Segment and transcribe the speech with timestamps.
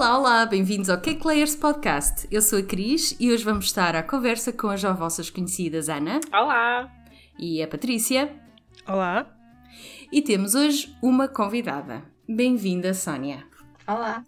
[0.00, 2.26] Olá, olá, bem-vindos ao Cake Layers Podcast.
[2.30, 5.90] Eu sou a Cris e hoje vamos estar à conversa com as já vossas conhecidas
[5.90, 6.20] Ana.
[6.32, 6.90] Olá!
[7.38, 8.34] E a Patrícia.
[8.88, 9.30] Olá!
[10.10, 12.02] E temos hoje uma convidada.
[12.26, 13.44] Bem-vinda, Sónia.
[13.86, 14.24] Olá!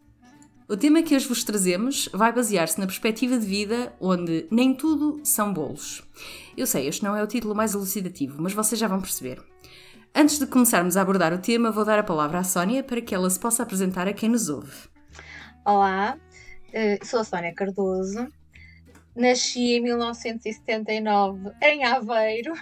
[0.68, 5.20] O tema que hoje vos trazemos vai basear-se na perspectiva de vida onde nem tudo
[5.24, 6.02] são bolos.
[6.54, 9.42] Eu sei, este não é o título mais elucidativo, mas vocês já vão perceber.
[10.14, 13.14] Antes de começarmos a abordar o tema, vou dar a palavra à Sónia para que
[13.14, 14.91] ela se possa apresentar a quem nos ouve.
[15.64, 16.18] Olá,
[16.72, 18.26] eh, sou a Sónia Cardoso.
[19.14, 22.52] Nasci em 1979 em Aveiro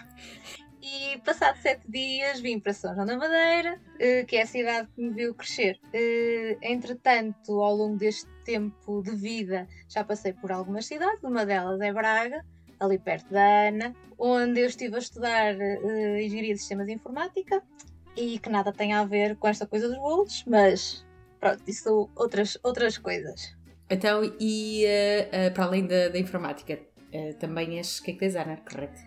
[0.82, 4.86] e, passado sete dias, vim para São João da Madeira, eh, que é a cidade
[4.94, 5.80] que me viu crescer.
[5.94, 11.80] Eh, entretanto, ao longo deste tempo de vida, já passei por algumas cidades, uma delas
[11.80, 12.44] é Braga,
[12.78, 17.62] ali perto da Ana, onde eu estive a estudar Engenharia de Sistemas de Informática
[18.14, 21.06] e que nada tem a ver com esta coisa dos bolos, mas
[21.40, 23.56] Pronto, isso são outras, outras coisas.
[23.88, 26.78] Então, e uh, uh, para além da, da informática,
[27.12, 29.00] uh, também és cake designer, correto?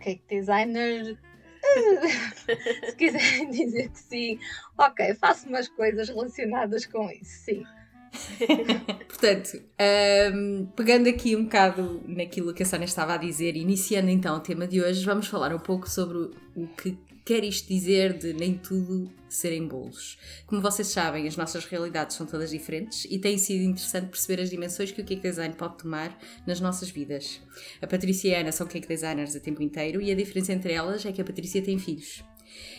[0.00, 1.18] cake designer.
[2.86, 4.38] se quiserem dizer que sim,
[4.78, 7.64] ok, faço umas coisas relacionadas com isso, sim.
[9.08, 14.10] Portanto, um, ehm, pegando aqui um bocado naquilo que a Sónia estava a dizer, iniciando
[14.10, 16.96] então o tema de hoje, vamos falar um pouco sobre o que
[17.26, 20.16] quer isto dizer de nem tudo serem bolos?
[20.46, 24.48] Como vocês sabem, as nossas realidades são todas diferentes e tem sido interessante perceber as
[24.48, 27.40] dimensões que o cake design pode tomar nas nossas vidas.
[27.82, 30.72] A Patrícia e a Ana são cake designers a tempo inteiro e a diferença entre
[30.72, 32.22] elas é que a Patrícia tem filhos.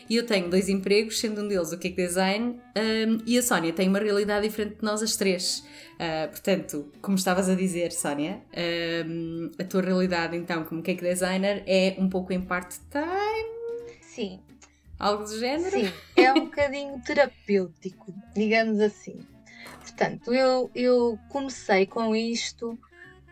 [0.09, 3.73] E eu tenho dois empregos, sendo um deles o cake design, um, e a Sónia
[3.73, 5.59] tem uma realidade diferente de nós as três.
[5.95, 8.41] Uh, portanto, como estavas a dizer, Sónia,
[9.05, 13.56] um, a tua realidade então como cake designer é um pouco em part-time
[14.17, 14.39] Sim.
[14.97, 15.69] Algo do género?
[15.69, 19.19] Sim, é um bocadinho terapêutico, digamos assim.
[19.79, 22.75] Portanto, eu, eu comecei com isto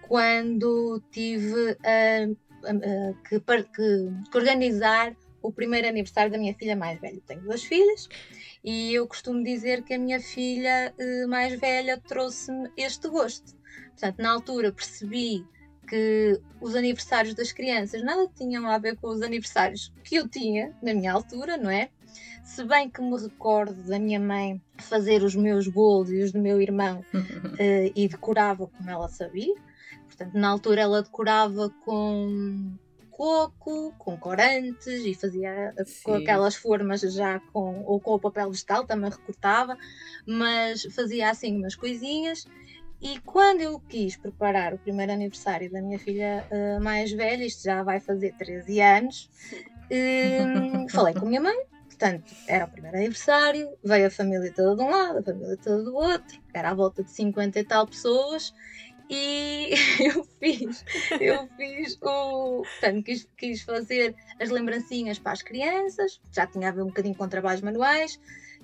[0.03, 1.75] quando tive
[3.27, 7.19] que, que, que, organizar o primeiro aniversário da minha filha mais velha.
[7.25, 8.07] tenho duas filhas
[8.63, 13.55] e eu costumo dizer que a minha filha uh, mais velha trouxe-me este gosto.
[13.89, 15.43] Portanto, na altura percebi
[15.85, 20.73] que os aniversários das crianças nada tinham a ver com os aniversários que eu tinha
[20.81, 21.89] na minha altura, não é?
[22.43, 26.39] Se bem que me recordo da minha mãe fazer os meus bolos e os do
[26.39, 29.53] meu irmão uh, e decorava como ela sabia.
[30.05, 32.77] Portanto, na altura ela decorava com
[33.15, 36.03] coco, com corantes e fazia Sim.
[36.03, 39.77] com aquelas formas já com ou com o papel vegetal, também recortava,
[40.27, 42.45] mas fazia assim umas coisinhas
[43.01, 47.63] e quando eu quis preparar o primeiro aniversário da minha filha uh, mais velha, isto
[47.63, 49.29] já vai fazer 13 anos,
[49.91, 51.57] um, falei com a minha mãe.
[51.85, 55.83] Portanto, era o primeiro aniversário, veio a família toda de um lado, a família toda
[55.83, 58.53] do outro, era à volta de 50 e tal pessoas,
[59.09, 59.69] e
[60.03, 60.83] eu fiz,
[61.21, 62.63] eu fiz o.
[62.63, 67.15] Portanto, quis, quis fazer as lembrancinhas para as crianças, já tinha a ver um bocadinho
[67.15, 68.19] com trabalhos manuais,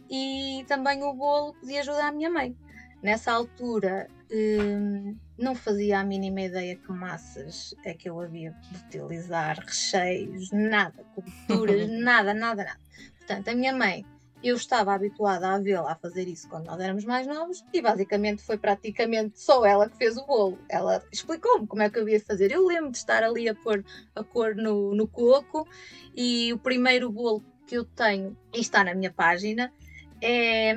[0.09, 2.55] e também o bolo podia ajudar a minha mãe.
[3.01, 8.55] Nessa altura hum, não fazia a mínima ideia que massas é que eu havia
[8.89, 12.79] de utilizar, recheios, nada, coberturas, nada, nada, nada.
[13.17, 14.05] Portanto, a minha mãe,
[14.43, 18.41] eu estava habituada a vê-la a fazer isso quando nós éramos mais novos e basicamente
[18.41, 20.59] foi praticamente só ela que fez o bolo.
[20.69, 22.51] Ela explicou-me como é que eu ia fazer.
[22.51, 23.83] Eu lembro de estar ali a pôr
[24.15, 25.67] a cor no, no coco
[26.15, 29.71] e o primeiro bolo que eu tenho, e está na minha página,
[30.21, 30.75] é,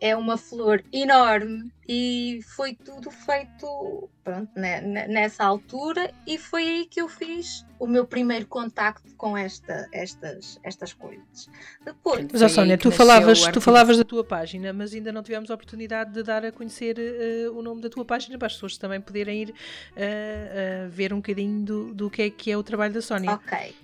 [0.00, 6.86] é uma flor enorme e foi tudo feito pronto, né, nessa altura e foi aí
[6.86, 11.48] que eu fiz o meu primeiro contacto com esta, estas, estas coisas.
[11.84, 15.54] Depois, mas, Sónia, tu falavas, tu falavas da tua página, mas ainda não tivemos a
[15.54, 19.00] oportunidade de dar a conhecer uh, o nome da tua página para as pessoas também
[19.00, 22.94] poderem ir uh, uh, ver um bocadinho do, do que é que é o trabalho
[22.94, 23.32] da Sónia.
[23.32, 23.74] Ok.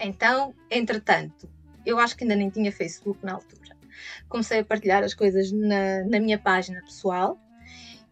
[0.00, 1.48] Então, entretanto,
[1.86, 3.81] eu acho que ainda nem tinha Facebook na altura
[4.28, 7.38] comecei a partilhar as coisas na, na minha página pessoal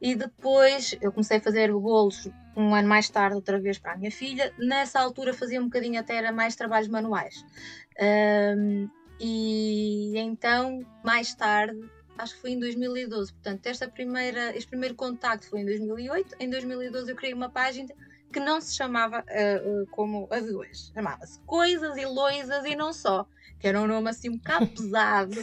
[0.00, 3.96] e depois eu comecei a fazer bolos um ano mais tarde outra vez para a
[3.96, 4.52] minha filha.
[4.58, 7.44] Nessa altura fazia um bocadinho até era mais trabalhos manuais.
[8.56, 8.88] Um,
[9.20, 11.78] e então, mais tarde,
[12.16, 16.36] acho que foi em 2012, portanto, esta primeira, este primeiro contacto foi em 2008.
[16.40, 17.88] Em 2012 eu criei uma página
[18.32, 20.92] que não se chamava uh, uh, como a de hoje.
[20.94, 23.26] Chamava-se Coisas e Loisas e não só,
[23.58, 25.36] que era um nome assim um bocado pesado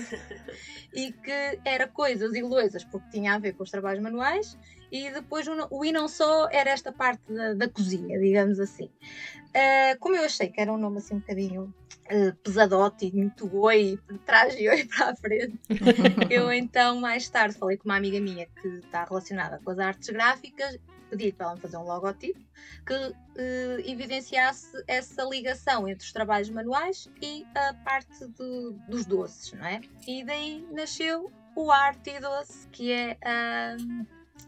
[0.94, 4.58] e que era Coisas e Loisas porque tinha a ver com os trabalhos manuais
[4.92, 8.90] e depois o, o e não só era esta parte da, da cozinha, digamos assim.
[9.50, 11.74] Uh, como eu achei que era um nome assim um bocadinho
[12.12, 15.60] uh, pesadote e muito oi, trás e oi para a frente,
[16.30, 20.10] eu então mais tarde falei com uma amiga minha que está relacionada com as artes
[20.10, 20.78] gráficas,
[21.10, 22.40] pedi para ela me fazer um logotipo
[22.86, 29.54] que uh, evidenciasse essa ligação entre os trabalhos manuais e a parte do, dos doces,
[29.54, 29.82] não é?
[30.08, 33.18] E daí nasceu o Arte e Doce, que é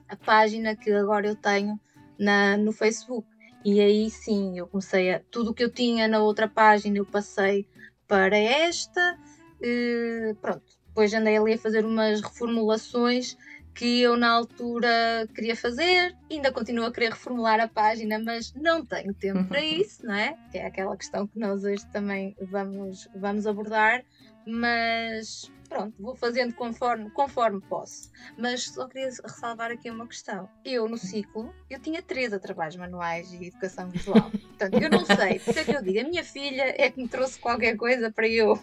[0.08, 1.80] a página que agora eu tenho
[2.20, 3.28] na, no Facebook.
[3.64, 5.20] E aí sim, eu comecei a.
[5.32, 7.68] Tudo o que eu tinha na outra página eu passei
[8.08, 9.18] para esta.
[9.62, 13.38] E, pronto, depois andei ali a fazer umas reformulações
[13.74, 18.86] que eu na altura queria fazer, ainda continuo a querer reformular a página, mas não
[18.86, 20.38] tenho tempo para isso, não é?
[20.52, 24.04] Que é aquela questão que nós hoje também vamos, vamos abordar,
[24.46, 28.12] mas pronto, vou fazendo conforme, conforme posso.
[28.38, 30.50] Mas só queria ressalvar aqui uma questão.
[30.66, 34.32] Eu, no ciclo, eu tinha 13 trabalhos manuais e educação visual.
[34.58, 37.02] Portanto, eu não sei, por isso é que eu digo, a minha filha é que
[37.02, 38.60] me trouxe qualquer coisa para eu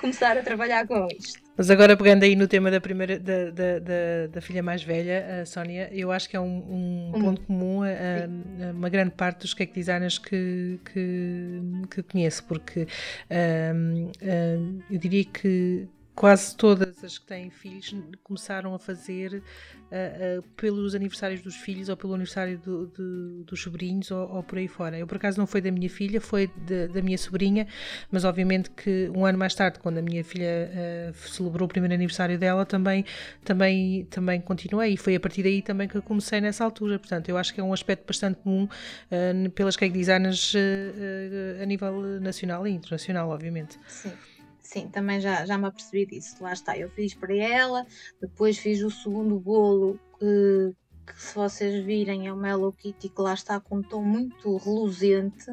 [0.00, 1.44] começar a trabalhar com isto.
[1.56, 5.42] Mas agora pegando aí no tema da primeira da, da, da, da filha mais velha,
[5.42, 7.20] a Sónia, eu acho que é um, um hum.
[7.20, 12.88] ponto comum a, a, uma grande parte dos cake designers que, que, que conheço, porque
[13.30, 20.38] um, um, eu diria que quase todas as que têm filhos começaram a fazer uh,
[20.38, 24.58] uh, pelos aniversários dos filhos ou pelo aniversário do, do, dos sobrinhos ou, ou, por
[24.58, 24.96] aí fora.
[24.96, 27.66] Eu, por acaso, não foi da minha filha, foi de, da minha sobrinha,
[28.12, 31.94] mas obviamente que um ano mais tarde, quando a minha filha uh, celebrou o primeiro
[31.94, 33.04] aniversário dela, também,
[33.44, 36.98] também, também continuei e foi a partir daí também que eu comecei nessa altura.
[36.98, 38.68] Portanto, eu acho que é um aspecto bastante comum
[39.54, 40.54] pelas cake designers
[41.60, 43.78] a nível nacional e internacional, obviamente.
[43.88, 44.12] Sim.
[44.64, 46.36] Sim, também já, já me apercebi disso.
[46.40, 47.86] Lá está, eu fiz para ela,
[48.20, 50.74] depois fiz o segundo bolo que,
[51.06, 54.56] que se vocês virem é uma Hello Kitty que lá está com um tom muito
[54.56, 55.44] reluzente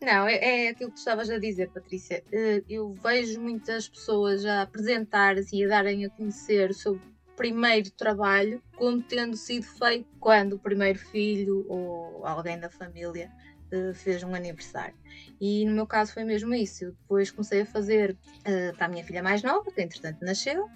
[0.00, 2.22] Não, é, é, aquilo que tu estavas a dizer, Patrícia.
[2.32, 7.90] Eh, eu vejo muitas pessoas a apresentar-se e a darem a conhecer sobre o primeiro
[7.92, 13.30] trabalho como tendo sido feito quando o primeiro filho ou alguém da família
[13.72, 14.94] uh, fez um aniversário.
[15.40, 16.84] E no meu caso foi mesmo isso.
[16.84, 20.68] Eu depois comecei a fazer uh, para a minha filha mais nova, que entretanto nasceu,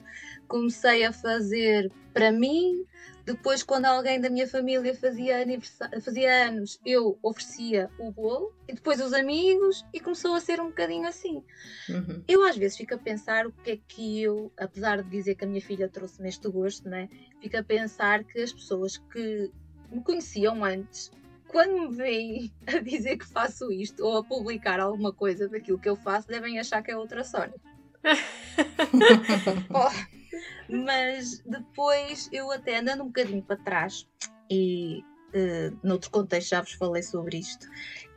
[0.49, 2.85] comecei a fazer para mim.
[3.25, 5.45] Depois, quando alguém da minha família fazia,
[6.01, 10.67] fazia anos, eu oferecia o bolo, e depois os amigos, e começou a ser um
[10.67, 11.43] bocadinho assim.
[11.89, 12.23] Uhum.
[12.29, 15.45] Eu às vezes fico a pensar o que é que eu, apesar de dizer que
[15.45, 17.09] a minha filha trouxe-me este gosto, né,
[17.41, 19.51] fico a pensar que as pessoas que
[19.91, 21.11] me conheciam antes
[21.49, 25.89] quando me veem a dizer que faço isto ou a publicar alguma coisa daquilo que
[25.89, 27.55] eu faço, devem achar que é outra Sónia.
[29.71, 30.17] oh,
[30.69, 34.07] mas depois eu até andando um bocadinho para trás
[34.51, 35.03] e
[35.35, 37.69] uh, noutro contexto já vos falei sobre isto.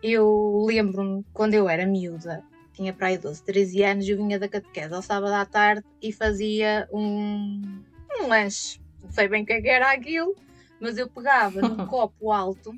[0.01, 2.43] Eu lembro-me quando eu era miúda,
[2.73, 6.13] tinha para aí 12, 13 anos, eu vinha da catequese ao sábado à tarde e
[6.13, 7.83] fazia um,
[8.19, 8.79] um lanche.
[9.03, 10.35] Não sei bem o que é era aquilo,
[10.79, 12.73] mas eu pegava num copo alto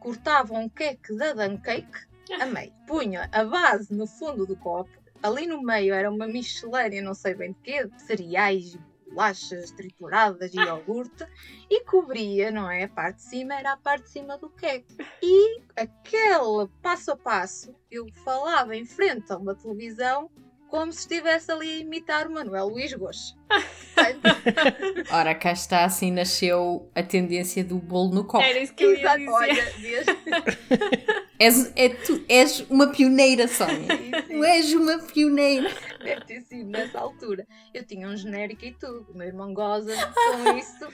[0.00, 2.08] cortava um cake da Duncake
[2.40, 4.90] a meio, punha a base no fundo do copo,
[5.22, 8.78] ali no meio era uma miscelânea, não sei bem de quê, de cereais,
[9.08, 11.26] bolachas trituradas e iogurte
[11.70, 12.84] e cobria, não é?
[12.84, 14.96] A parte de cima era a parte de cima do queque.
[15.22, 20.30] E aquele passo a passo, eu falava em frente a uma televisão
[20.68, 23.36] como se estivesse ali a imitar o Manuel Luís Gomes.
[25.10, 28.44] Ora, cá está, assim nasceu a tendência do bolo no copo.
[28.44, 29.30] Era isso que eu ia dizer.
[29.30, 29.64] Olha,
[31.38, 33.88] és, é, tu, és uma pioneira, Sónia.
[34.26, 35.70] Tu és uma pioneira.
[36.02, 37.46] Deve ter sido nessa altura.
[37.72, 39.06] Eu tinha um genérico e tudo.
[39.10, 40.86] O meu irmão goza com isso,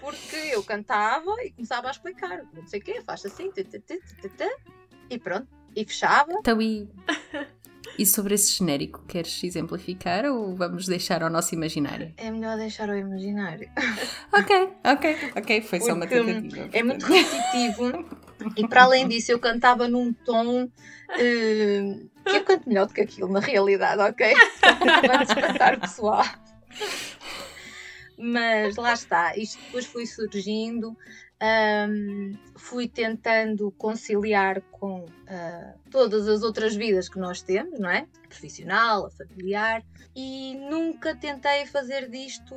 [0.00, 2.42] porque eu cantava e começava a explicar.
[2.54, 3.52] Não sei o quê, faz assim,
[5.10, 5.48] e pronto.
[5.76, 6.32] E fechava.
[6.32, 6.88] Então, e
[7.98, 12.12] e sobre esse genérico, queres exemplificar ou vamos deixar ao nosso imaginário?
[12.16, 13.68] É melhor deixar ao imaginário.
[14.32, 16.68] ok, ok, ok, foi Porque só uma tentativa.
[16.72, 18.04] É muito repetitivo
[18.56, 20.68] e para além disso eu cantava num tom uh,
[22.24, 24.32] que eu canto melhor do que aquilo na realidade, ok?
[25.06, 26.24] Vamos o pessoal.
[28.16, 30.96] Mas lá está, isto depois foi surgindo
[31.40, 38.06] um, fui tentando conciliar com uh, todas as outras vidas que nós temos, não é?
[38.24, 42.54] A profissional, a familiar, e nunca tentei fazer disto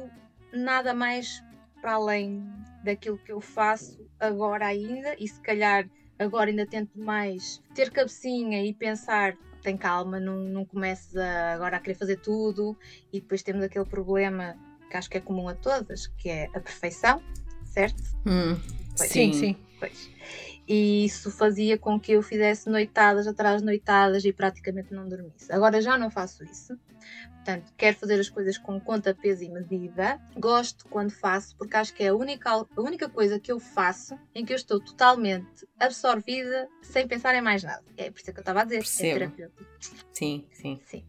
[0.52, 1.44] nada mais
[1.82, 2.44] para além
[2.84, 8.64] daquilo que eu faço agora ainda, e se calhar agora ainda tento mais ter cabecinha
[8.64, 12.76] e pensar tem calma, não, não comeces a, agora a querer fazer tudo
[13.14, 14.58] e depois temos aquele problema
[14.90, 17.24] que acho que é comum a todas, que é a perfeição,
[17.72, 18.04] certo?
[18.26, 18.56] Hum,
[18.96, 19.56] sim, sim.
[19.80, 20.10] Pois.
[20.68, 25.52] E isso fazia com que eu fizesse noitadas atrás de noitadas e praticamente não dormisse.
[25.52, 26.78] Agora já não faço isso.
[27.36, 30.22] Portanto, quero fazer as coisas com conta, peso e medida.
[30.38, 34.16] Gosto quando faço, porque acho que é a única, a única coisa que eu faço
[34.36, 37.84] em que eu estou totalmente absorvida, sem pensar em mais nada.
[37.98, 39.10] É por isso que eu estava a dizer, é Percebo.
[39.10, 39.66] é terapêutico.
[40.14, 40.80] Sim, sim.
[40.86, 41.04] Sim.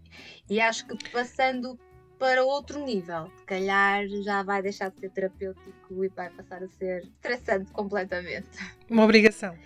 [0.49, 1.78] E acho que passando
[2.23, 3.29] para outro nível.
[3.37, 8.47] Se calhar já vai deixar de ser terapêutico e vai passar a ser estressante completamente.
[8.88, 9.59] Uma obrigação.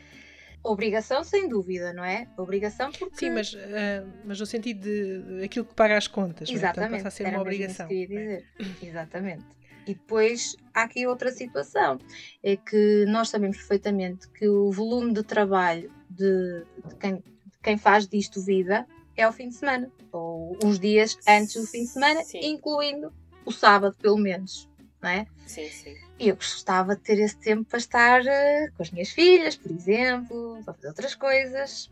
[0.64, 2.26] Obrigação, sem dúvida, não é?
[2.34, 3.14] Obrigação porque.
[3.14, 6.48] Sim, mas, uh, mas no sentido de aquilo que paga as contas.
[6.48, 6.90] Exatamente.
[6.92, 7.02] Não é?
[7.02, 7.88] passa a ser uma obrigação.
[7.88, 8.46] Que dizer.
[8.58, 8.86] É?
[8.86, 9.44] Exatamente.
[9.86, 11.98] E depois há aqui outra situação:
[12.42, 17.76] é que nós sabemos perfeitamente que o volume de trabalho de, de quem, de quem
[17.76, 18.86] faz disto vida
[19.16, 22.38] é ao fim de semana, ou uns dias antes do fim de semana, sim.
[22.42, 23.12] incluindo
[23.44, 24.68] o sábado, pelo menos.
[25.00, 25.26] Não é?
[25.46, 25.94] Sim, sim.
[26.18, 29.70] E eu gostava de ter esse tempo para estar uh, com as minhas filhas, por
[29.70, 31.90] exemplo, para fazer outras coisas.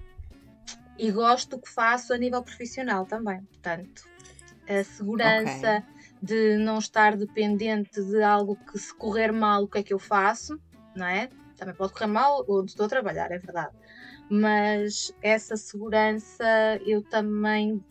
[0.98, 3.42] E gosto do que faço a nível profissional também.
[3.42, 4.04] Portanto,
[4.68, 6.18] a segurança okay.
[6.22, 9.98] de não estar dependente de algo que, se correr mal, o que é que eu
[9.98, 10.58] faço,
[10.94, 11.28] não é?
[11.56, 13.74] Também pode correr mal onde estou a trabalhar, é verdade
[14.28, 16.44] mas essa segurança
[16.84, 17.82] eu também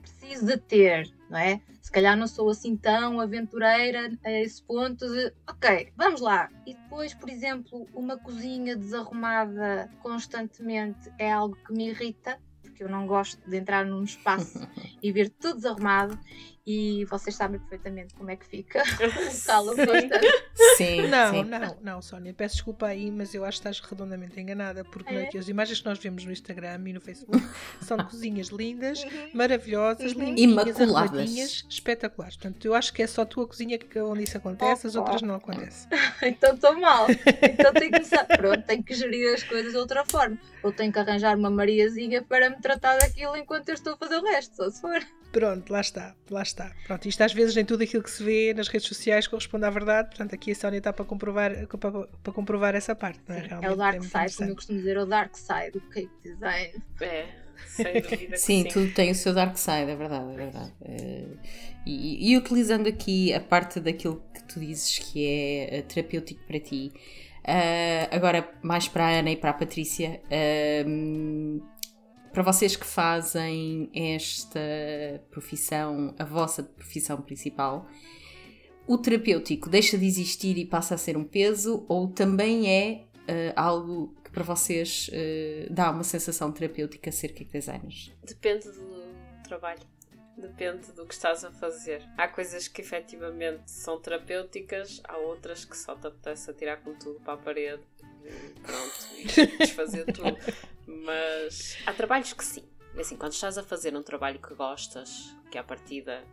[0.00, 1.60] preciso de ter, não é?
[1.80, 6.50] Se calhar não sou assim tão aventureira a esse ponto de, ok, vamos lá.
[6.66, 12.88] E depois, por exemplo, uma cozinha desarrumada constantemente é algo que me irrita, porque eu
[12.88, 14.66] não gosto de entrar num espaço
[15.02, 16.18] e ver tudo desarrumado
[16.66, 18.82] e vocês sabem perfeitamente como é que fica
[19.60, 19.86] o local
[20.76, 21.44] Sim, não, sim.
[21.44, 25.38] não, não, Sónia, peço desculpa aí, mas eu acho que estás redondamente enganada, porque é?
[25.38, 27.44] as imagens que nós vemos no Instagram e no Facebook
[27.82, 29.30] são de cozinhas lindas, uhum.
[29.34, 30.24] maravilhosas, uhum.
[30.34, 32.36] limpinhas, imaculadas, espetaculares.
[32.36, 34.96] Portanto, eu acho que é só a tua cozinha que onde isso acontece, oh, as
[34.96, 35.88] outras não acontecem.
[36.22, 37.06] então estou mal.
[37.10, 40.38] Então tenho que pronto, tenho que gerir as coisas de outra forma.
[40.62, 44.16] Ou tenho que arranjar uma Mariazinha para me tratar daquilo enquanto eu estou a fazer
[44.16, 45.04] o resto, só se for.
[45.34, 46.72] Pronto, lá está, lá está.
[46.86, 49.70] Pronto, isto às vezes nem tudo aquilo que se vê nas redes sociais corresponde à
[49.70, 53.42] verdade, portanto aqui a Sónia está para comprovar, para, para comprovar essa parte, não é?
[53.42, 55.80] Sim, é o dark é side, como eu costumo dizer, é o dark side do
[55.80, 56.82] cake design.
[57.00, 57.26] É,
[57.66, 60.72] sem dúvida sim, sim, tudo tem o seu dark side, é verdade, é verdade.
[60.84, 61.26] Eh,
[61.86, 66.58] e, e, utilizando aqui a parte daquilo que tu dizes que é eh, terapêutico para
[66.58, 66.92] ti,
[67.44, 71.62] uh, agora mais para a Ana e para a Patrícia, uh,
[72.34, 74.58] para vocês que fazem esta
[75.30, 77.88] profissão, a vossa profissão principal,
[78.88, 83.52] o terapêutico deixa de existir e passa a ser um peso ou também é uh,
[83.54, 88.12] algo que para vocês uh, dá uma sensação terapêutica cerca de 10 anos?
[88.24, 89.04] Depende do
[89.44, 89.94] trabalho.
[90.36, 92.02] Depende do que estás a fazer.
[92.18, 97.20] Há coisas que efetivamente são terapêuticas, há outras que só te apetece atirar com tudo
[97.20, 97.84] para a parede
[98.62, 100.36] pronto, desfazer tudo.
[100.86, 102.64] Mas há trabalhos que sim.
[102.98, 106.24] Assim, quando estás a fazer um trabalho que gostas, que à partida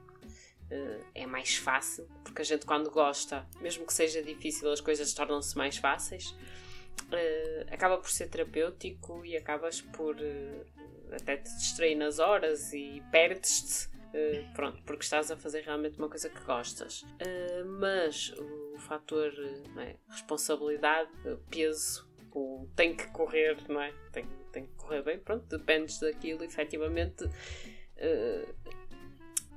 [0.71, 5.13] uh, é mais fácil, porque a gente quando gosta, mesmo que seja difícil, as coisas
[5.13, 11.95] tornam-se mais fáceis, uh, acaba por ser terapêutico e acabas por uh, até te distrair
[11.95, 17.03] nas horas e perdes-te Uh, pronto, porque estás a fazer realmente uma coisa que gostas.
[17.03, 19.31] Uh, mas o fator
[19.77, 19.95] é?
[20.09, 21.09] responsabilidade,
[21.49, 23.93] peso, o tem que correr, não é?
[24.11, 27.23] Tem, tem que correr bem, pronto, dependes daquilo, efetivamente.
[27.23, 28.53] Uh,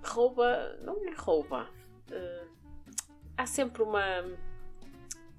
[0.04, 0.78] rouba.
[0.82, 1.68] Não é rouba.
[3.36, 4.24] há sempre uma.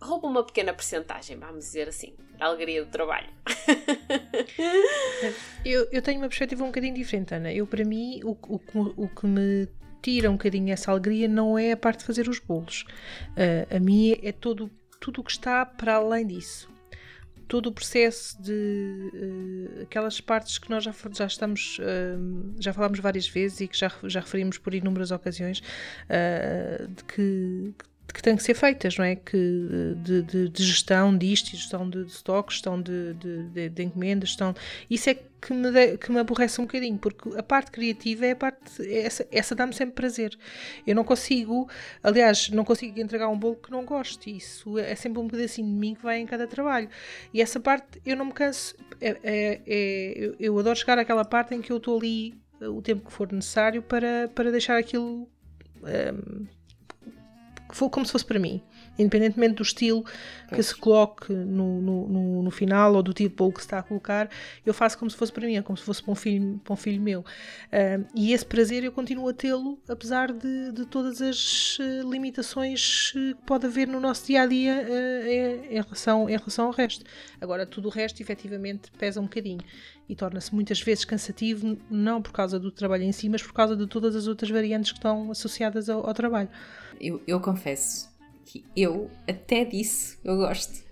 [0.06, 3.28] Rouba uma pequena percentagem, vamos dizer assim, da alegria do trabalho.
[5.66, 7.52] eu, eu tenho uma perspectiva um bocadinho diferente, Ana.
[7.52, 8.62] Eu, para mim, o, o,
[8.96, 9.68] o que me
[10.06, 12.86] tira um bocadinho essa alegria não é a parte de fazer os bolos.
[13.32, 14.70] Uh, a minha é todo,
[15.00, 16.70] tudo o que está para além disso.
[17.48, 23.00] Todo o processo de uh, aquelas partes que nós já, já estamos, uh, já falámos
[23.00, 25.64] várias vezes e que já, já referimos por inúmeras ocasiões,
[26.90, 27.95] de que, que
[28.26, 29.16] têm que ser feitas, não é?
[29.16, 34.30] Que, de, de, de gestão disto, gestão de, de estoque, gestão de, de, de, encomendas,
[34.30, 34.56] gestão.
[34.90, 38.32] Isso é que me, de, que me aborrece um bocadinho, porque a parte criativa é
[38.32, 38.82] a parte.
[38.92, 40.36] Essa, essa dá-me sempre prazer.
[40.88, 41.70] Eu não consigo,
[42.02, 44.28] aliás, não consigo entregar um bolo que não gosto.
[44.28, 46.90] Isso é sempre um pedacinho de mim que vai em cada trabalho.
[47.32, 48.76] E essa parte eu não me canso.
[49.00, 53.06] É, é, é eu, adoro chegar àquela parte em que eu estou ali o tempo
[53.06, 55.30] que for necessário para, para deixar aquilo.
[55.84, 56.48] Um,
[57.92, 58.64] como se fosse para mim
[58.98, 60.06] independentemente do estilo
[60.54, 63.84] que se coloque no, no, no, no, final ou do tipo que se está a
[63.84, 64.30] colocar,
[64.66, 66.74] eu faço como se fosse para mim, é como se fosse para um filho, para
[66.74, 67.22] um filho meu.
[67.22, 73.12] Uh, e esse prazer eu continuo a tê-lo, apesar de, de todas as uh, limitações
[73.16, 74.86] uh, que pode haver no nosso dia a dia
[75.70, 77.04] em, relação, em relação ao resto.
[77.42, 79.62] Agora, tudo o resto efetivamente pesa um bocadinho
[80.08, 83.76] e torna-se muitas vezes cansativo, não por causa do trabalho em si, mas por causa
[83.76, 86.50] de todas as outras variantes que estão associadas ao, ao trabalho.
[87.00, 88.10] Eu, eu confesso,
[88.46, 90.86] que eu até disse eu gosto.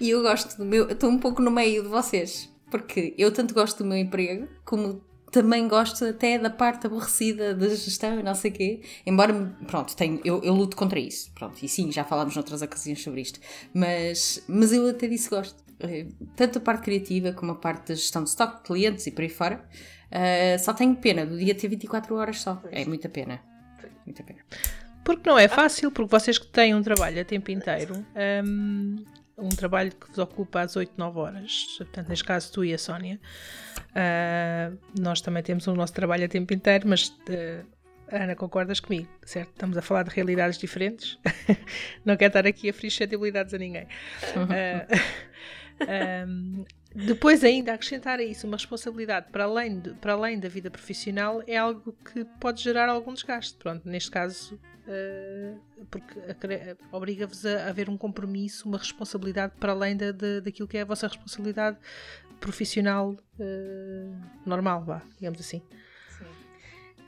[0.00, 0.90] E eu gosto do meu.
[0.90, 2.50] Estou um pouco no meio de vocês.
[2.70, 5.00] Porque eu tanto gosto do meu emprego, como
[5.32, 8.80] também gosto até da parte aborrecida da gestão e não sei o quê.
[9.06, 9.32] Embora,
[9.66, 11.30] pronto, tenho, eu, eu luto contra isso.
[11.34, 13.40] Pronto, e sim, já falámos noutras ocasiões sobre isto.
[13.72, 15.62] Mas, mas eu até disse gosto.
[15.80, 19.22] Eh, tanto a parte criativa como a parte da gestão de stock, clientes e por
[19.22, 19.64] aí fora.
[20.08, 22.62] Uh, só tenho pena do dia ter 24 horas só.
[22.70, 23.40] É muita pena.
[24.06, 24.40] Muita pena.
[25.08, 28.04] Porque não é fácil, porque vocês que têm um trabalho a tempo inteiro,
[28.44, 28.96] um,
[29.38, 32.78] um trabalho que vos ocupa às 8, 9 horas, portanto, neste caso tu e a
[32.78, 33.18] Sónia,
[33.78, 37.66] uh, nós também temos o nosso trabalho a tempo inteiro, mas uh,
[38.12, 39.48] Ana, concordas comigo, certo?
[39.48, 41.18] Estamos a falar de realidades diferentes,
[42.04, 43.84] não quero estar aqui a ferir suscetibilidades a ninguém.
[44.36, 50.50] Uh, um, depois ainda acrescentar a isso uma responsabilidade para além, de, para além da
[50.50, 53.56] vida profissional é algo que pode gerar algum desgaste.
[53.56, 54.60] Pronto, neste caso
[55.90, 56.20] porque
[56.90, 60.84] obriga-vos a haver um compromisso, uma responsabilidade para além da, da, daquilo que é a
[60.84, 61.78] vossa responsabilidade
[62.40, 65.62] profissional uh, normal, vá, digamos assim.
[66.18, 66.24] Sim.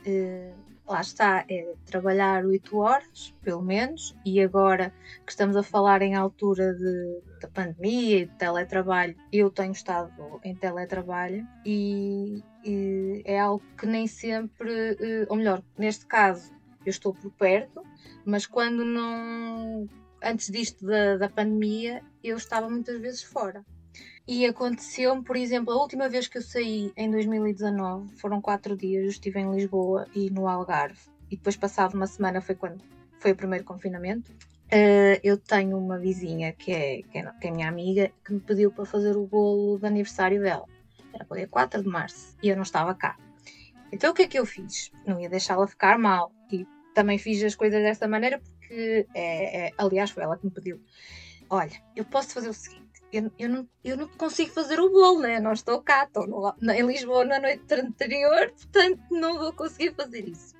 [0.06, 0.54] Uh,
[0.86, 4.92] lá está, é trabalhar 8 horas, pelo menos, e agora
[5.24, 10.40] que estamos a falar em altura de, da pandemia e de teletrabalho, eu tenho estado
[10.42, 14.96] em teletrabalho e, e é algo que nem sempre,
[15.28, 16.52] ou melhor, neste caso,
[16.90, 17.82] eu estou por perto,
[18.24, 19.88] mas quando não.
[20.22, 23.64] Antes disto da, da pandemia, eu estava muitas vezes fora.
[24.28, 29.02] E aconteceu-me, por exemplo, a última vez que eu saí em 2019, foram quatro dias,
[29.02, 31.00] eu estive em Lisboa e no Algarve,
[31.30, 32.82] e depois, passado uma semana, foi quando
[33.18, 34.30] foi o primeiro confinamento.
[34.72, 38.40] Uh, eu tenho uma vizinha que é, que é, que é minha amiga que me
[38.40, 40.66] pediu para fazer o bolo de aniversário dela.
[41.12, 43.16] Era para o dia 4 de março e eu não estava cá.
[43.92, 44.92] Então o que é que eu fiz?
[45.04, 46.32] Não ia deixá-la ficar mal.
[46.52, 50.52] E também fiz as coisas desta maneira porque, é, é, aliás, foi ela que me
[50.52, 50.80] pediu.
[51.48, 52.80] Olha, eu posso fazer o seguinte.
[53.12, 55.40] Eu, eu, não, eu não consigo fazer o bolo, né?
[55.40, 60.28] Não estou cá, estou no, em Lisboa na noite anterior, portanto não vou conseguir fazer
[60.28, 60.54] isso.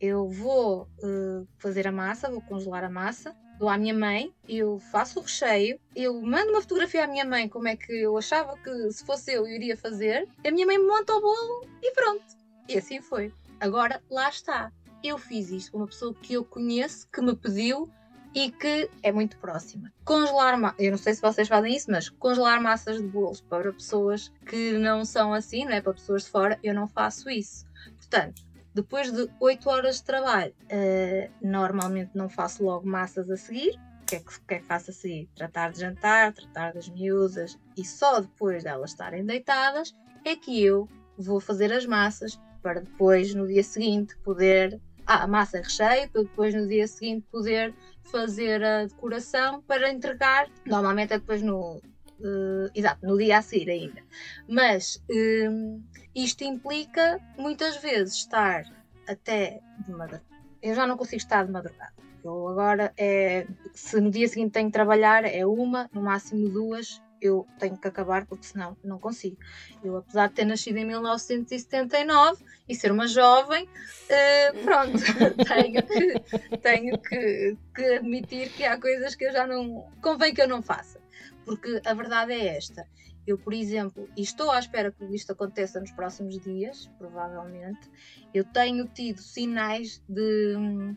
[0.00, 4.78] Eu vou uh, fazer a massa, vou congelar a massa, dou à minha mãe, eu
[4.90, 8.56] faço o recheio, eu mando uma fotografia à minha mãe como é que eu achava
[8.58, 12.24] que se fosse eu, eu iria fazer, a minha mãe monta o bolo e pronto.
[12.68, 13.32] E assim foi.
[13.60, 14.72] Agora, lá está.
[15.04, 17.90] Eu fiz isto uma pessoa que eu conheço, que me pediu
[18.34, 19.92] e que é muito próxima.
[20.02, 24.32] Congelar, eu não sei se vocês fazem isso, mas congelar massas de bolos para pessoas
[24.46, 25.82] que não são assim, não é?
[25.82, 27.66] Para pessoas de fora, eu não faço isso.
[27.98, 33.78] Portanto, depois de 8 horas de trabalho, uh, normalmente não faço logo massas a seguir.
[34.00, 35.28] O que, é que, que é que faço a seguir?
[35.36, 40.88] Tratar de jantar, tratar das miúdas e só depois delas estarem deitadas é que eu
[41.18, 44.80] vou fazer as massas para depois, no dia seguinte, poder.
[45.06, 47.74] A massa recheio, para depois no dia seguinte poder
[48.10, 50.48] fazer a decoração para entregar.
[50.66, 51.80] Normalmente é depois no.
[52.20, 54.02] Uh, exato, no dia a seguir ainda.
[54.48, 55.82] Mas uh,
[56.14, 58.64] isto implica muitas vezes estar
[59.06, 60.22] até de madrugada.
[60.62, 61.92] Eu já não consigo estar de madrugada.
[62.24, 63.46] Eu agora é.
[63.74, 67.88] Se no dia seguinte tenho que trabalhar, é uma, no máximo duas, eu tenho que
[67.88, 69.36] acabar porque senão não consigo.
[69.82, 74.98] Eu, apesar de ter nascido em 1979 e ser uma jovem, uh, pronto,
[75.48, 79.90] tenho, que, tenho que, que admitir que há coisas que eu já não.
[80.00, 81.00] convém que eu não faça.
[81.44, 82.86] Porque a verdade é esta.
[83.26, 87.90] Eu, por exemplo, e estou à espera que isto aconteça nos próximos dias, provavelmente,
[88.34, 90.94] eu tenho tido sinais de hum,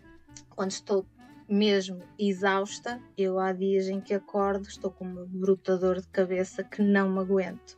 [0.50, 1.06] quando estou
[1.48, 6.64] mesmo exausta, eu há dias em que acordo, estou com uma bruta dor de cabeça
[6.64, 7.78] que não me aguento.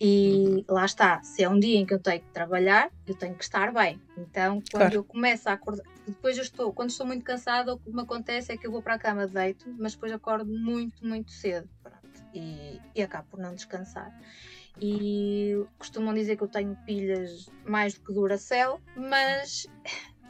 [0.00, 0.64] E uhum.
[0.74, 3.44] lá está, se é um dia em que eu tenho que trabalhar, eu tenho que
[3.44, 4.00] estar bem.
[4.16, 4.94] Então, quando claro.
[4.94, 8.52] eu começo a acordar, depois eu estou, quando estou muito cansada, o que me acontece
[8.52, 11.68] é que eu vou para a cama, deito, mas depois acordo muito, muito cedo.
[11.82, 14.10] Pronto, e, e acabo por não descansar.
[14.80, 19.66] E costumam dizer que eu tenho pilhas mais do que Duracell, mas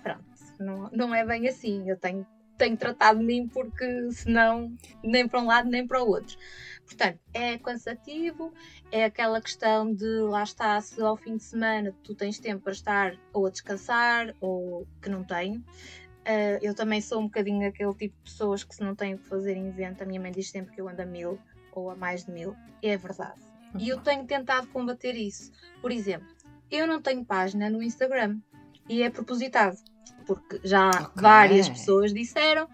[0.03, 0.25] pronto,
[0.59, 1.89] não, não é bem assim.
[1.89, 2.27] Eu tenho
[2.61, 4.71] tenho tratado de mim porque senão
[5.03, 6.37] nem para um lado nem para o outro.
[6.85, 8.53] Portanto, é cansativo,
[8.93, 12.73] é aquela questão de lá está, se ao fim de semana tu tens tempo para
[12.73, 15.61] estar ou a descansar ou que não tenho.
[15.61, 19.27] Uh, eu também sou um bocadinho aquele tipo de pessoas que se não tenho que
[19.27, 21.39] fazer invento, a minha mãe diz sempre que eu ando a mil
[21.73, 22.55] ou a mais de mil.
[22.83, 23.41] É verdade.
[23.79, 25.51] E eu tenho tentado combater isso.
[25.81, 26.29] Por exemplo,
[26.71, 28.39] eu não tenho página no Instagram
[28.89, 29.79] e é propositado
[30.31, 31.09] porque já okay.
[31.17, 32.69] várias pessoas disseram,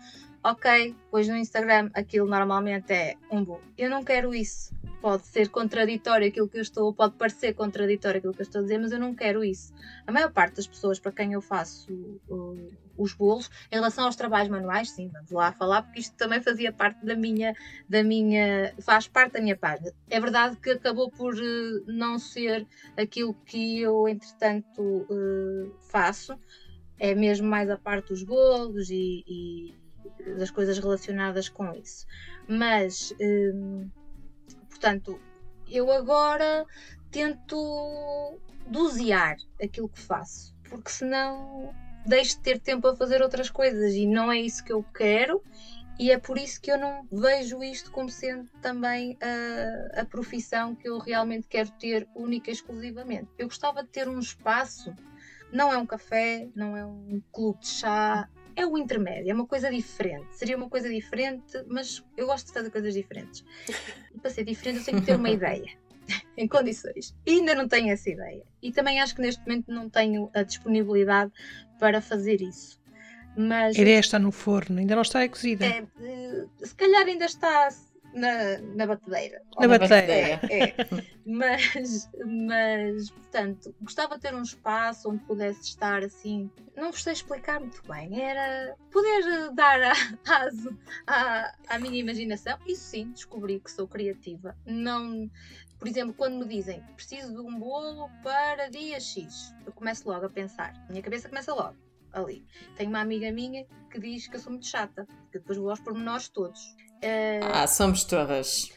[0.45, 3.59] ok, pois no Instagram aquilo normalmente é um bom.
[3.79, 4.75] Eu não quero isso.
[5.01, 8.63] Pode ser contraditório aquilo que eu estou, pode parecer contraditório aquilo que eu estou a
[8.63, 9.73] dizer, mas eu não quero isso.
[10.07, 11.91] A maior parte das pessoas para quem eu faço
[12.29, 16.43] uh, os bolos, em relação aos trabalhos manuais, sim, vamos lá falar, porque isto também
[16.43, 17.55] fazia parte da minha,
[17.89, 19.93] da minha, faz parte da minha página.
[20.11, 22.67] É verdade que acabou por uh, não ser
[22.99, 26.39] aquilo que eu, entretanto, uh, faço,
[26.99, 29.75] é mesmo mais a parte dos bolos e, e
[30.39, 32.07] das coisas relacionadas com isso.
[32.49, 33.89] Mas, hum,
[34.69, 35.21] portanto,
[35.71, 36.65] eu agora
[37.11, 41.75] tento dosear aquilo que faço, porque senão
[42.07, 45.43] deixo de ter tempo a fazer outras coisas e não é isso que eu quero.
[45.99, 50.75] E é por isso que eu não vejo isto como sendo também a, a profissão
[50.75, 53.31] que eu realmente quero ter única e exclusivamente.
[53.39, 54.95] Eu gostava de ter um espaço
[55.53, 59.47] não é um café, não é um clube de chá, é o intermédio, é uma
[59.47, 60.27] coisa diferente.
[60.33, 63.45] Seria uma coisa diferente, mas eu gosto de fazer coisas diferentes.
[64.15, 65.71] E para ser diferente, eu tenho que ter uma ideia,
[66.37, 67.15] em condições.
[67.27, 68.43] E ainda não tenho essa ideia.
[68.63, 71.31] E também acho que neste momento não tenho a disponibilidade
[71.79, 72.81] para fazer isso.
[73.37, 75.67] Mas, a ideia está no forno, ainda não está cozida.
[75.67, 77.69] É, eh, se calhar ainda está
[78.17, 79.43] na, na batedeira.
[79.61, 80.41] Na, na batedeira.
[80.51, 80.75] É,
[81.27, 86.51] mas, mas, portanto, gostava de ter um espaço onde pudesse estar assim.
[86.75, 88.21] Não vos sei explicar muito bem.
[88.21, 89.93] Era poder dar
[90.27, 90.77] aso
[91.07, 92.59] à, à minha imaginação.
[92.67, 94.57] Isso sim, descobri que sou criativa.
[94.65, 95.31] Não.
[95.79, 100.25] Por exemplo, quando me dizem preciso de um bolo para dia X, eu começo logo
[100.25, 100.73] a pensar.
[100.89, 101.86] Minha cabeça começa logo
[102.17, 102.47] ali.
[102.77, 105.81] Tenho uma amiga minha que diz que eu sou muito chata, que depois vou aos
[105.81, 106.61] pormenores todos.
[106.97, 108.73] Uh, ah, somos todas.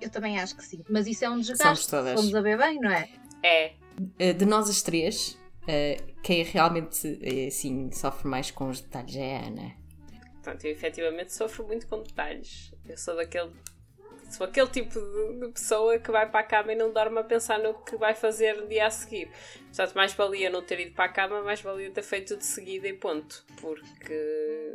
[0.00, 0.84] Eu também acho que sim.
[0.88, 1.64] Mas isso é um desgaste.
[1.64, 2.14] Somos todas.
[2.14, 3.08] Fomos a ver bem, não é?
[3.42, 3.74] É.
[3.98, 7.06] Uh, de nós as três, uh, quem realmente
[7.46, 9.74] assim, sofre mais com os detalhes é a Ana.
[10.34, 12.72] Portanto, eu efetivamente sofro muito com detalhes.
[12.86, 13.52] Eu sou daquele.
[14.28, 15.00] Sou aquele tipo
[15.40, 18.14] de pessoa que vai para a cama e não dorme a pensar no que vai
[18.14, 19.30] fazer no dia a seguir.
[19.66, 22.86] Portanto, mais valia não ter ido para a cama, mais valia ter feito de seguida
[22.86, 23.44] e ponto.
[23.60, 24.74] Porque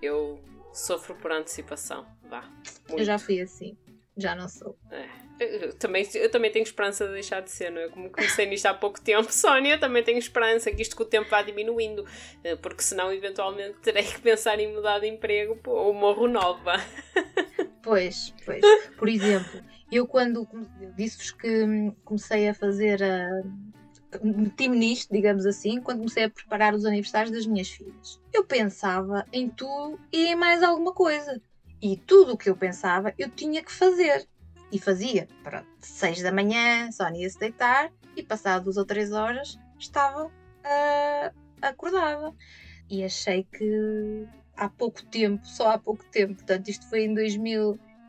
[0.00, 0.40] eu
[0.76, 2.06] Sofro por antecipação.
[2.28, 2.42] Vá.
[2.86, 3.00] Muito.
[3.00, 3.74] Eu já fui assim.
[4.16, 4.76] Já não sou.
[4.90, 5.26] É.
[5.38, 7.88] Eu, também, eu também tenho esperança de deixar de ser, não é?
[7.88, 11.28] Como comecei nisto há pouco tempo, Sónia, também tenho esperança que isto com o tempo
[11.28, 12.06] vá diminuindo,
[12.42, 16.74] eh, porque senão eventualmente terei que pensar em mudar de emprego ou morro nova.
[17.82, 18.62] Pois, pois.
[18.98, 20.44] Por exemplo, eu quando
[20.96, 23.28] disse-vos que comecei a fazer a,
[24.22, 28.20] meti-me nisto, digamos assim, quando comecei a preparar os aniversários das minhas filhas.
[28.32, 31.40] Eu pensava em tudo e em mais alguma coisa.
[31.80, 34.26] E tudo o que eu pensava, eu tinha que fazer.
[34.72, 35.28] E fazia.
[35.42, 40.26] Pronto, seis da manhã, Sónia ia se deitar e passado duas ou três horas estava
[40.26, 42.34] uh, acordada.
[42.88, 47.14] E achei que há pouco tempo, só há pouco tempo, portanto isto foi em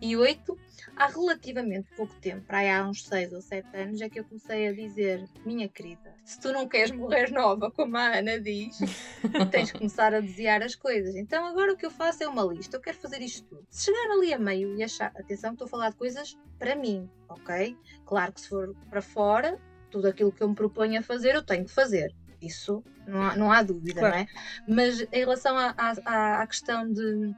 [0.02, 0.58] 2008,
[0.96, 4.68] há relativamente pouco tempo, para há uns 6 ou 7 anos, é que eu comecei
[4.68, 8.78] a dizer: Minha querida, se tu não queres morrer nova, como a Ana diz,
[9.52, 11.16] tens que começar a desviar as coisas.
[11.16, 13.66] Então agora o que eu faço é uma lista, eu quero fazer isto tudo.
[13.70, 17.10] Se chegar ali a meio e achar, atenção, estou a falar de coisas para mim,
[17.30, 17.76] ok?
[18.06, 21.44] Claro que se for para fora, tudo aquilo que eu me proponho a fazer, eu
[21.44, 22.14] tenho que fazer.
[22.42, 24.16] Isso não há, não há dúvida, claro.
[24.16, 24.28] não é?
[24.68, 27.34] Mas em relação à questão de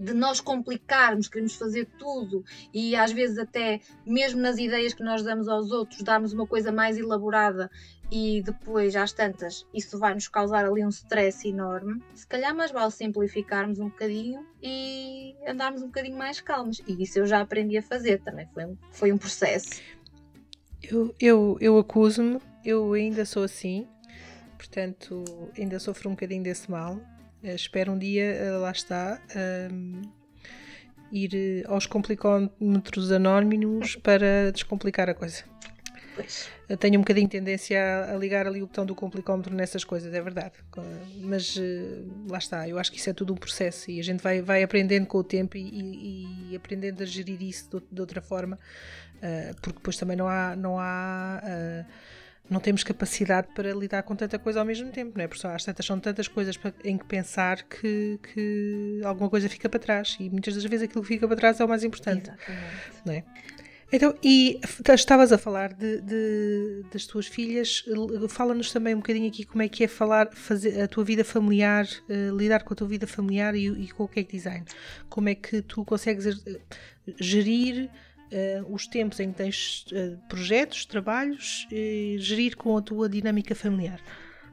[0.00, 5.22] de nós complicarmos, queremos fazer tudo e às vezes até mesmo nas ideias que nós
[5.22, 7.70] damos aos outros, darmos uma coisa mais elaborada
[8.10, 12.02] e depois às tantas isso vai nos causar ali um stress enorme.
[12.14, 16.80] Se calhar mais vale simplificarmos um bocadinho e andarmos um bocadinho mais calmos.
[16.88, 19.80] E isso eu já aprendi a fazer também, foi um, foi um processo.
[20.82, 23.86] Eu, eu, eu acuso-me, eu ainda sou assim,
[24.56, 25.22] portanto
[25.56, 26.98] ainda sofro um bocadinho desse mal
[27.42, 30.10] espero um dia, uh, lá está, uh,
[31.12, 35.42] ir eh, aos complicómetros anónimos para descomplicar a coisa.
[36.14, 36.48] Pois.
[36.68, 40.14] Eu tenho um bocadinho de tendência a, ligar ali o botão do complicómetro nessas coisas,
[40.14, 40.54] é verdade.
[41.16, 41.58] Mas
[42.28, 44.62] lá está, eu acho que isso é tudo um processo e a gente vai, vai
[44.62, 48.56] aprendendo com o tempo e, e, aprendendo a gerir isso de, de outra forma,
[49.60, 50.54] porque depois também não há.
[50.54, 51.42] Não há
[52.50, 55.28] não temos capacidade para lidar com tanta coisa ao mesmo tempo, não é?
[55.28, 59.78] Porque às tantas são tantas coisas em que pensar que, que alguma coisa fica para
[59.78, 62.28] trás e muitas das vezes aquilo que fica para trás é o mais importante.
[62.28, 63.02] Exatamente.
[63.04, 63.24] Não é?
[63.92, 64.60] Então, e
[64.94, 67.84] estavas a falar de, de, das tuas filhas,
[68.28, 71.86] fala-nos também um bocadinho aqui como é que é falar, fazer a tua vida familiar,
[72.08, 74.64] uh, lidar com a tua vida familiar e, e com o cake design.
[75.08, 76.60] Como é que tu consegues eh,
[77.18, 77.90] gerir
[78.32, 83.54] uh, os tempos em que tens uh, projetos, trabalhos e gerir com a tua dinâmica
[83.54, 84.00] familiar?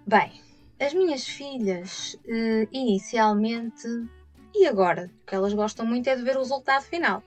[0.05, 0.31] Bem,
[0.79, 3.87] as minhas filhas, uh, inicialmente,
[4.53, 7.23] e agora, o que elas gostam muito é de ver o resultado final.